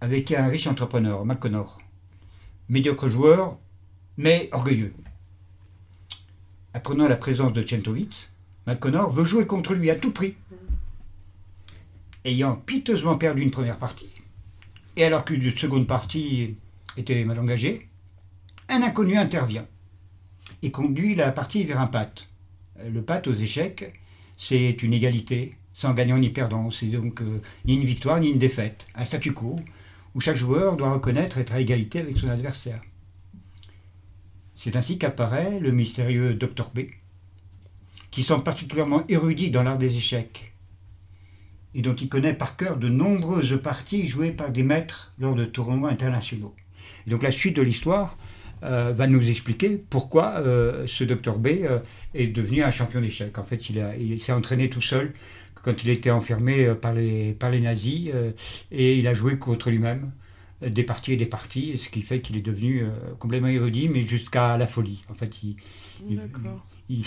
[0.00, 1.76] avec un riche entrepreneur, McConnor.
[2.70, 3.58] Médiocre joueur,
[4.16, 4.94] mais orgueilleux.
[6.72, 8.30] Apprenant la présence de Centovic,
[8.66, 10.34] McConnor veut jouer contre lui à tout prix.
[12.24, 14.10] ayant piteusement perdu une première partie,
[14.96, 16.56] et alors qu'une seconde partie
[16.96, 17.86] était mal engagée,
[18.70, 19.66] un inconnu intervient
[20.62, 22.26] et conduit la partie vers un pat.
[22.82, 23.92] Le pat aux échecs,
[24.38, 26.70] c'est une égalité, sans gagnant ni perdant.
[26.70, 28.86] C'est donc euh, ni une victoire ni une défaite.
[28.94, 29.60] Un statu quo
[30.14, 32.80] où chaque joueur doit reconnaître être à égalité avec son adversaire.
[34.54, 36.86] C'est ainsi qu'apparaît le mystérieux Dr B,
[38.10, 40.54] qui semble particulièrement érudit dans l'art des échecs
[41.74, 45.44] et dont il connaît par cœur de nombreuses parties jouées par des maîtres lors de
[45.44, 46.54] tournois internationaux.
[47.06, 48.16] Et donc la suite de l'histoire
[48.62, 51.48] euh, va nous expliquer pourquoi euh, ce Dr B
[52.14, 53.36] est devenu un champion d'échecs.
[53.36, 55.12] En fait, il s'est entraîné tout seul
[55.66, 58.30] quand il était enfermé euh, par les, par les nazis euh,
[58.70, 60.12] et il a joué contre lui-même
[60.62, 63.88] euh, des parties et des parties, ce qui fait qu'il est devenu euh, complètement érudit,
[63.88, 65.02] mais jusqu'à la folie.
[65.10, 65.56] En fait, il,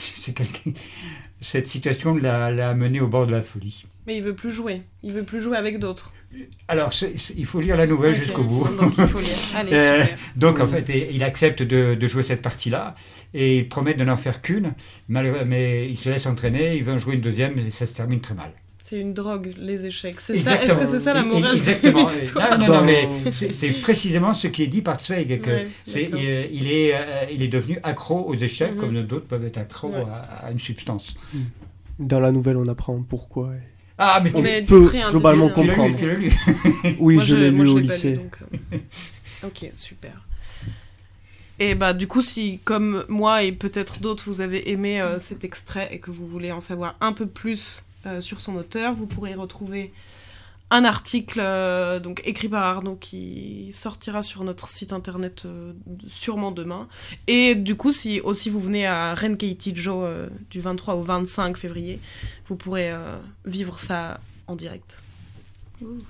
[1.40, 3.86] cette situation l'a l'a mené au bord de la folie.
[4.10, 4.82] Mais il veut plus jouer.
[5.04, 6.12] Il veut plus jouer avec d'autres.
[6.68, 6.90] Alors,
[7.38, 8.68] il faut lire la nouvelle jusqu'au bout.
[8.82, 9.30] Donc, il faut lire.
[9.56, 10.04] Allez, Euh,
[10.36, 12.96] donc, en fait, et- il accepte de, de jouer cette partie-là
[13.36, 14.74] et il promet de n'en faire qu'une,
[15.10, 18.20] mais il se laisse entraîner, il veut en jouer une deuxième et ça se termine
[18.20, 18.52] très mal.
[18.82, 20.20] C'est une drogue, les échecs.
[20.20, 22.04] C'est ça Est-ce que c'est ça la et- morale Exactement.
[22.06, 25.40] de l'histoire Non, non, non, mais c'est précisément ce qui est dit par Zweig.
[25.40, 26.20] que Ouais, c'est- d'accord.
[26.20, 26.98] il, il est, euh,
[27.32, 28.78] il est devenu accro aux échecs, Mhm.
[28.80, 30.04] comme d'autres peuvent être accros Ouais.
[30.12, 31.14] à, à une substance.
[32.00, 33.52] Dans la nouvelle, on apprend pourquoi.
[33.54, 33.60] et
[34.00, 35.96] Ah, mais on tu- peut globalement comprendre.
[35.98, 36.32] Tu l'as lu.
[37.00, 38.14] Oui, Moi, je l'ai moi, lu au lycée.
[38.14, 38.38] donc,
[38.74, 38.78] euh,
[39.48, 40.26] Ok, super.
[41.60, 45.44] Et bah du coup, si comme moi et peut-être d'autres, vous avez aimé euh, cet
[45.44, 49.06] extrait et que vous voulez en savoir un peu plus euh, sur son auteur, vous
[49.06, 49.92] pourrez retrouver
[50.72, 55.74] un article euh, donc écrit par Arnaud qui sortira sur notre site internet euh,
[56.08, 56.88] sûrement demain.
[57.28, 62.00] Et du coup, si aussi vous venez à Renkeitijo euh, du 23 au 25 février,
[62.48, 64.98] vous pourrez euh, vivre ça en direct.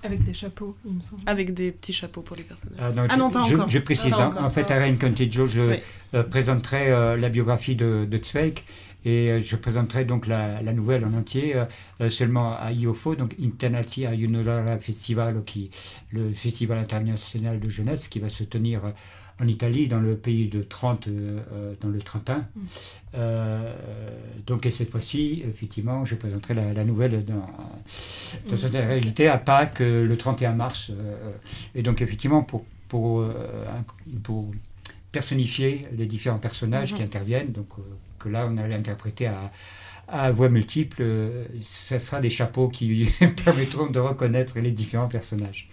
[0.02, 1.22] Avec des chapeaux, il me semble.
[1.28, 2.80] Avec des petits chapeaux pour les personnages.
[2.82, 3.68] Ah non, Ah je, non, pas je- encore.
[3.68, 4.44] je précise, Ah, hein, encore.
[4.44, 5.76] en fait, à Rennes County Joe, je Oui.
[6.16, 8.64] euh, présenterai euh, la biographie de, de Zweig
[9.06, 11.66] et euh, je présenterai donc la, la nouvelle en entier euh,
[12.02, 15.72] euh, seulement à IOFO, donc Internatia Juniolara Festival, qui,
[16.12, 18.82] le festival international de jeunesse qui va se tenir
[19.42, 22.46] en Italie, dans le pays de 30, euh, dans le Trentin.
[22.56, 22.62] Mm.
[23.16, 23.74] Euh,
[24.46, 28.58] donc, et cette fois-ci, effectivement, je présenterai la, la nouvelle dans, dans Mm.
[28.58, 30.92] cette réalité à Pâques euh, le 31 mars.
[31.74, 33.26] et donc, effectivement, pour, pour,
[34.24, 34.52] pour
[35.12, 36.98] personnifier les différents personnages Mhm.
[36.98, 37.82] qui interviennent, donc euh,
[38.20, 39.52] que là, on allait interpréter à,
[40.08, 43.10] à voix multiple, euh, ce sera des chapeaux qui
[43.46, 45.70] permettront de reconnaître les différents personnages.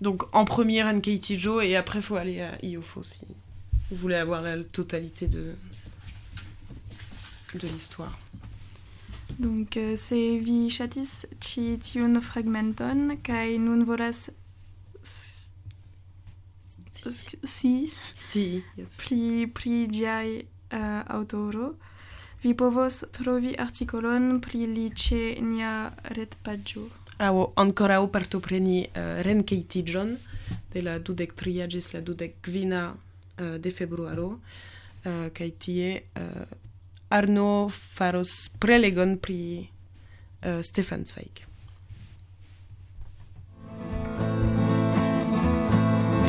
[0.00, 3.18] Donc en première Katie Joe et après faut aller à IOFO si
[3.90, 5.54] vous voulez avoir la totalité de,
[7.54, 8.18] de l'histoire.
[9.38, 14.28] Donc eh, se vi ĉi tiun fragmenton kaj nun volas
[17.08, 18.88] si si yes.
[19.00, 21.74] pri pri giai uh, autoro
[22.42, 25.74] vi povos trovi articolon pri li ĉe nia
[26.16, 26.86] retpaĝo
[27.20, 30.16] aŭ ankoraŭ partopreni uh, eh, renkejtiĝon
[30.72, 36.58] de la dudek tria ĝis la dudek kvina uh, de februaro uh, kaj tie uh,
[37.10, 38.32] Arno faros
[38.62, 41.49] prelegon pri uh, Stefan Zweig.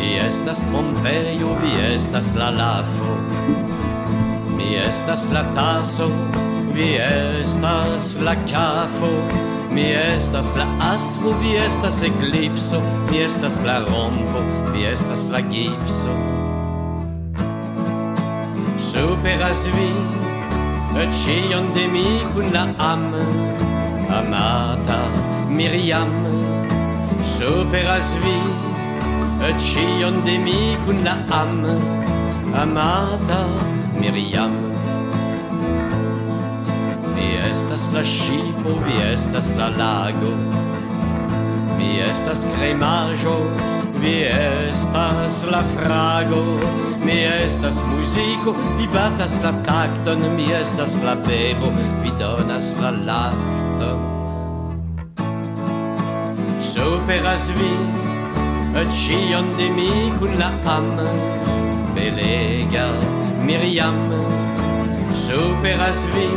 [0.01, 3.17] Vi estas Pompejo, vi estas la lafo,
[4.57, 6.07] mi estas la taso,
[6.73, 9.11] vi estas la kafo,
[9.71, 12.81] mi estas la astro, vi estas eklipso,
[13.11, 14.41] mi estas la rompo,
[14.73, 16.17] vi estas la gipso.
[18.79, 19.91] Superas vi,
[21.21, 23.05] ĉion de mi kun la am,
[24.09, 24.99] amata
[25.49, 26.09] Miriam.
[27.37, 28.70] Superas vi,
[29.47, 31.65] e cion de mi cun la am
[32.53, 33.41] amata
[33.99, 34.51] Miriam.
[37.15, 40.33] Mi estas la scipo mi estas la lago
[41.77, 43.37] mi estas cremajo
[44.01, 46.43] vi estas la frago
[47.05, 51.71] mi estas muziko vi batas la takton mi estas la bebo
[52.03, 53.99] vi donas la lakton
[56.73, 58.10] superas vi
[58.79, 60.87] et ĉion de mi kun la am,
[61.95, 62.85] belega
[63.45, 63.97] Miriam.
[65.23, 66.27] Superas vi,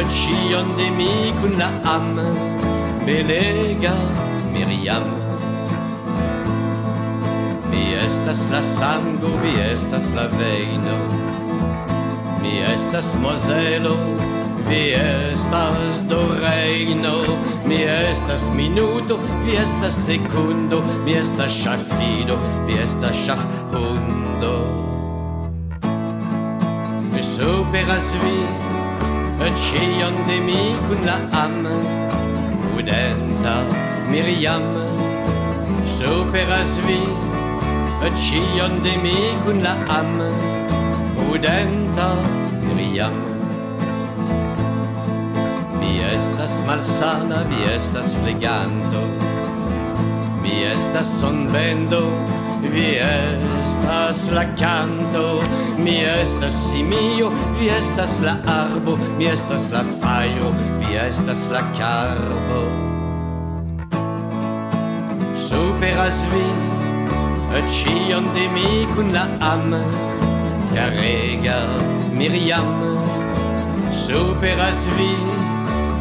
[0.00, 1.10] et ĉion de mi
[1.40, 2.14] kun la am,
[3.06, 3.94] belega
[4.54, 5.10] Miriam.
[7.72, 11.00] Mi estas la sango, vi estas la veino,
[12.42, 13.98] mi estas Mozelo,
[14.68, 17.14] vi estas do reino,
[17.66, 24.84] mi estas minuto, vi estas secundo, mi estas ŝafido, vi estas ŝafhundo.
[27.34, 28.64] Superas vi
[29.52, 31.66] ĉion de mi kun la am,
[32.62, 33.54] prudenta
[34.10, 34.62] Miriam.
[35.96, 37.00] Superas vi
[38.22, 40.18] ĉion de mi kun la am,
[41.16, 42.08] prudenta
[42.62, 43.33] Miriam.
[45.84, 49.02] Mi estas malsana, vi estas fleganto,
[50.42, 52.08] mi estas sonbendo,
[52.72, 55.42] vi estas la canto,
[55.78, 57.28] mi estas simio,
[57.60, 62.62] vi estas la arbo, mi estas la fajo, vi estas la carbo.
[65.36, 66.46] Superas vi
[67.68, 69.74] ĉion de mi kun la am,
[70.74, 71.60] carega
[72.16, 72.72] Miriam.
[73.92, 75.33] Superas vi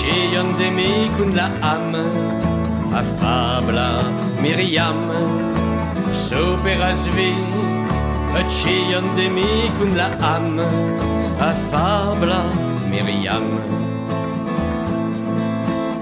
[0.00, 1.92] ĉion de mi kun la am,
[3.00, 3.88] afabla
[4.40, 5.00] Miriam.
[6.16, 7.28] Superas vi
[8.54, 10.56] ĉion de mi kun la am,
[11.48, 12.40] afabla
[12.92, 13.50] Miriam.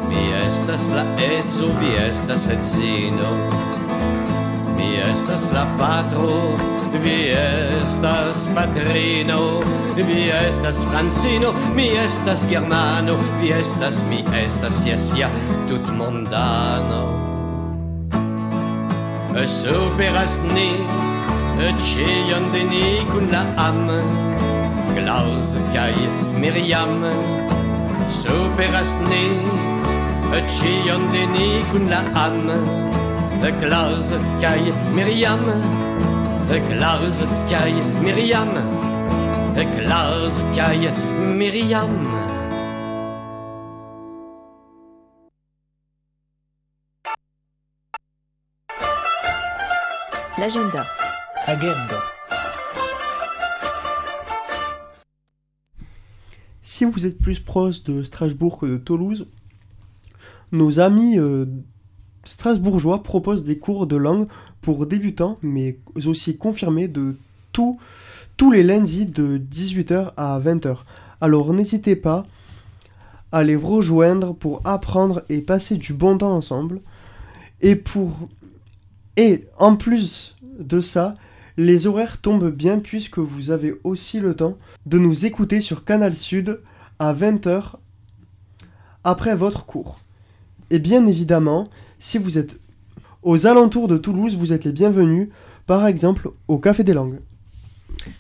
[0.09, 3.33] Mi estas la edzo, vi estas edzino,
[4.77, 6.39] mi estas la patro,
[6.93, 9.61] vi estas patrino,
[9.97, 14.87] vi estas francino, mi estas germano, vi estas, mi estas,
[15.17, 15.29] ja,
[15.69, 17.19] tutmondano.
[19.47, 20.71] Superas ni,
[21.59, 23.87] ĉion de ni kun la am,
[24.97, 25.95] Klaus kaj
[26.41, 27.05] Miriam.
[28.11, 29.25] Superas ni,
[30.59, 32.41] ĉion de ni kun la am,
[33.61, 35.47] Klaus kaj Miriam.
[36.49, 37.21] Klaus
[37.51, 38.49] kaj Miriam.
[39.77, 40.89] Klaus kaj
[41.37, 41.93] Miriam.
[50.39, 50.87] L'agenda.
[51.47, 51.99] Agenda.
[56.63, 59.27] Si vous êtes plus proche de Strasbourg que de Toulouse,
[60.53, 61.45] nos amis euh,
[62.25, 64.29] strasbourgeois proposent des cours de langue
[64.61, 67.17] pour débutants, mais aussi confirmés de
[67.53, 70.79] tous les lundis de 18h à 20h.
[71.21, 72.27] Alors n'hésitez pas
[73.33, 76.81] à les rejoindre pour apprendre et passer du bon temps ensemble.
[77.61, 78.29] Et pour
[79.17, 81.15] et en plus de ça,
[81.57, 84.57] les horaires tombent bien puisque vous avez aussi le temps
[84.87, 86.61] de nous écouter sur Canal Sud
[87.01, 87.73] à 20h
[89.03, 89.99] après votre cours.
[90.71, 92.61] Et bien évidemment, si vous êtes
[93.23, 95.29] aux alentours de Toulouse, vous êtes les bienvenus,
[95.67, 97.21] par exemple au Café des Langues.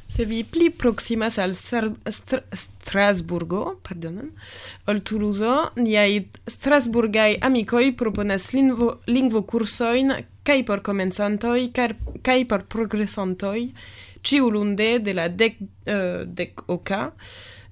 [0.09, 4.31] Se vi pli proximas al Stra- Stra- Strasburgo, pardonon,
[4.89, 10.13] ol Toulouso, niaj strasburgaj amikoj proponas lingvo, lingvokursojn
[10.45, 13.69] kaj por komencantoj kaj, por progresantoj
[14.25, 17.13] ĉiulunde de la dek, uh, dek oka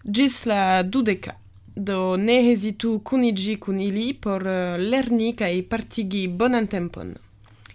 [0.05, 1.35] ĝis la dudeka.
[1.77, 7.11] Do ne hezitu kuniĝi kun ili por uh, lerni kaj partigi bonan tempon.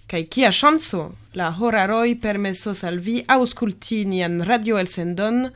[0.10, 1.04] Kaj kia ŝanco!
[1.38, 5.52] La horaroj permesos al vi aŭskulti nian radioelsendon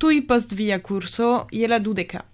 [0.00, 2.24] tuj post via kurso je la dudeka.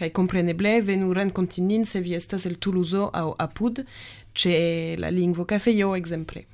[0.00, 3.84] Kaj kompreneble venu renkonti se vi estas el Toulouzo aŭ apud,
[4.32, 6.44] ĉe la lingvokafejo ekzemple.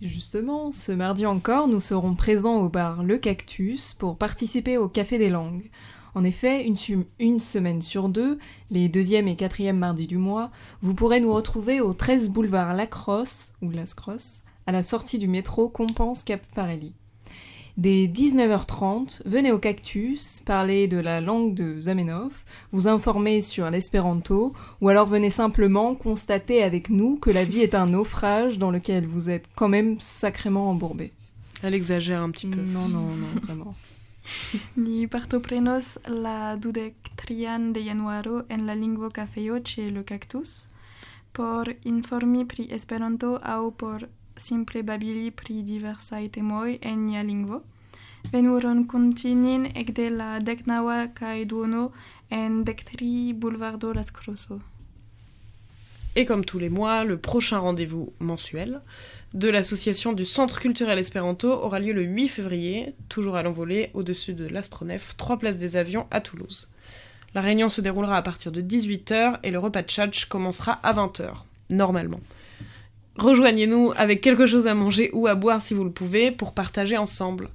[0.00, 5.18] Justement, ce mardi encore, nous serons présents au bar Le Cactus pour participer au Café
[5.18, 5.70] des Langues.
[6.14, 8.38] En effet, une, semaine sur deux,
[8.70, 10.50] les deuxième et quatrième mardis du mois,
[10.80, 15.26] vous pourrez nous retrouver au 13 boulevard Lacrosse, ou Las Crosses, à la sortie du
[15.26, 16.94] métro Compense-Cap Farelli.
[17.76, 24.52] Dès 19h30, venez au Cactus, parler de la langue de Zamenhof, vous informer sur l'espéranto,
[24.80, 29.04] ou alors venez simplement constater avec nous que la vie est un naufrage dans lequel
[29.06, 31.12] vous êtes quand même sacrément embourbé.
[31.64, 32.60] Elle exagère un petit peu.
[32.60, 33.74] Non, non, non, vraiment.
[34.76, 40.54] Ni partoprenos la dudek trian de januaro en la lingvo cafejo ĉe Le Cactus
[41.34, 44.06] por informi pri Esperanto aŭ por
[44.36, 47.62] simple babili pri diversaj temoj en nia lingvo.
[48.32, 51.90] Venu renconti nin ekde la deknaŭa kaj duono
[52.30, 54.60] en dektri Boulevardo Las Crosso.
[56.16, 58.80] Et comme tous les mois, le prochain rendez-vous mensuel
[59.34, 64.32] de l'association du Centre culturel espéranto aura lieu le 8 février, toujours à l'envolée, au-dessus
[64.32, 66.70] de l'Astronef, 3 places des avions à Toulouse.
[67.34, 70.92] La réunion se déroulera à partir de 18h et le repas de tchatch commencera à
[70.92, 71.32] 20h,
[71.70, 72.20] normalement.
[73.16, 76.96] Rejoignez-nous avec quelque chose à manger ou à boire si vous le pouvez pour partager
[76.96, 77.48] ensemble.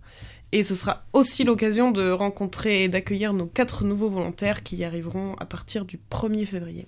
[0.51, 4.84] Et ce sera aussi l'occasion de rencontrer et d'accueillir nos quatre nouveaux volontaires qui y
[4.84, 6.88] arriveront à partir du 1er février.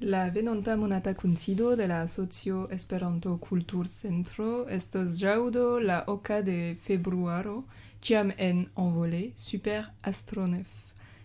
[0.00, 6.76] La venonta monata coincido de la Asocio Esperanto Kultur Centro estos jaŭdo la oka de
[6.84, 7.64] februaro,
[8.02, 10.66] ĉiam en Envolé super Astronef,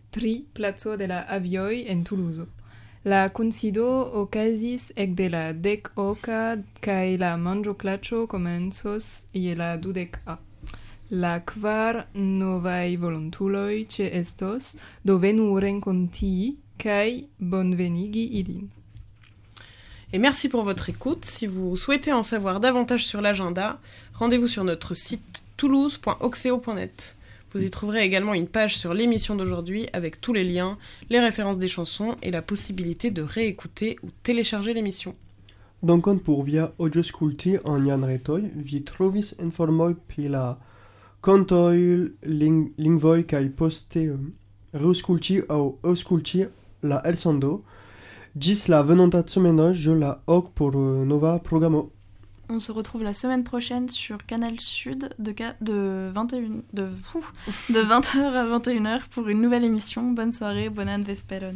[0.09, 2.47] tri placo de la avioj en Toulouse.
[3.03, 3.89] La coincido
[4.21, 10.39] okazis ekde la dek oka kaj la manĝoklaĉo komencos je la dudeka.
[11.11, 18.67] La kvar novaj volontuloj ĉe estos, do venu renkontii kaj bonvenigi ilin.
[20.13, 21.25] Et merci pour votre écoute.
[21.25, 23.79] Si vous souhaitez en savoir davantage sur l'agenda,
[24.15, 27.15] rendez-vous sur notre site toulouse.oxeo.net.
[27.53, 30.77] Vous y trouverez également une page sur l'émission d'aujourd'hui avec tous les liens,
[31.09, 35.15] les références des chansons et la possibilité de réécouter ou télécharger l'émission.
[35.83, 38.43] Dankon por via aŭdioskulti en nian retoj.
[38.53, 40.59] Vi trovis informoj pri la
[41.25, 41.77] kantoj,
[42.21, 46.45] ling lingvoj kaj poste aŭ aŭskulti
[46.83, 47.61] la elsendo.
[48.35, 51.89] Ĝis la venonta semeno je la ok por eh, nova programo.
[52.49, 57.31] On se retrouve la semaine prochaine sur Canal Sud de, ca- de 21 de, ouf,
[57.69, 60.11] de 20h à 21h pour une nouvelle émission.
[60.11, 61.55] Bonne soirée, bonne vesperon.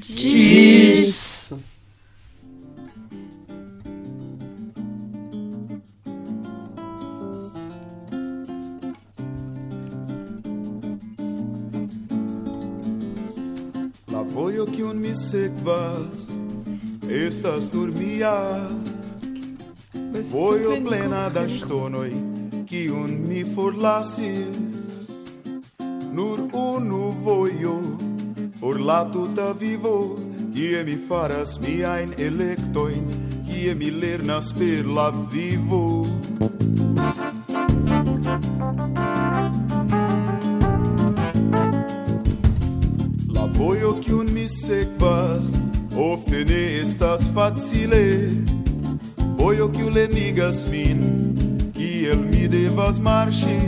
[0.00, 1.52] Tschüss.
[14.18, 16.24] La vojo kiun mi sekvas
[17.08, 18.32] estas nur mia.
[20.32, 22.08] Vojo plena da ŝtonoj
[22.66, 24.82] kiun mi forlasis.
[26.18, 27.76] Nur unu vojo
[28.60, 29.96] por la tuta vivo
[30.56, 33.06] kie mi faras miajn elektojn
[33.46, 35.84] kie mi lernas per la vivo
[47.54, 48.30] facile.
[49.38, 51.00] Vojo kiu lenigas min
[51.74, 53.58] Kiel mi devas marŝi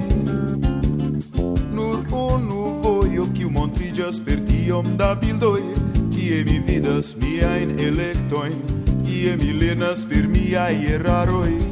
[1.72, 5.62] Nur unu vojo kiu montriĝas per tiom da bildoj
[6.12, 8.58] Kie mi vidas miajn elektojn
[9.06, 11.69] Kie mi lernas per miaj eraroj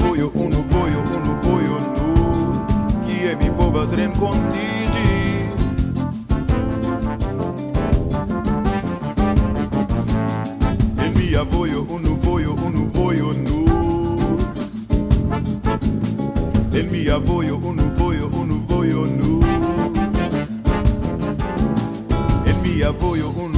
[0.00, 2.56] Vojo unu vojo unu vojo nur
[3.06, 5.10] kie mi povas renkontiĝi
[11.04, 14.40] En mia vojo unu vojo unu vojo nur
[16.78, 19.44] En mia vojo unu vojo unu vojo nur
[22.46, 23.49] En mia vojo unu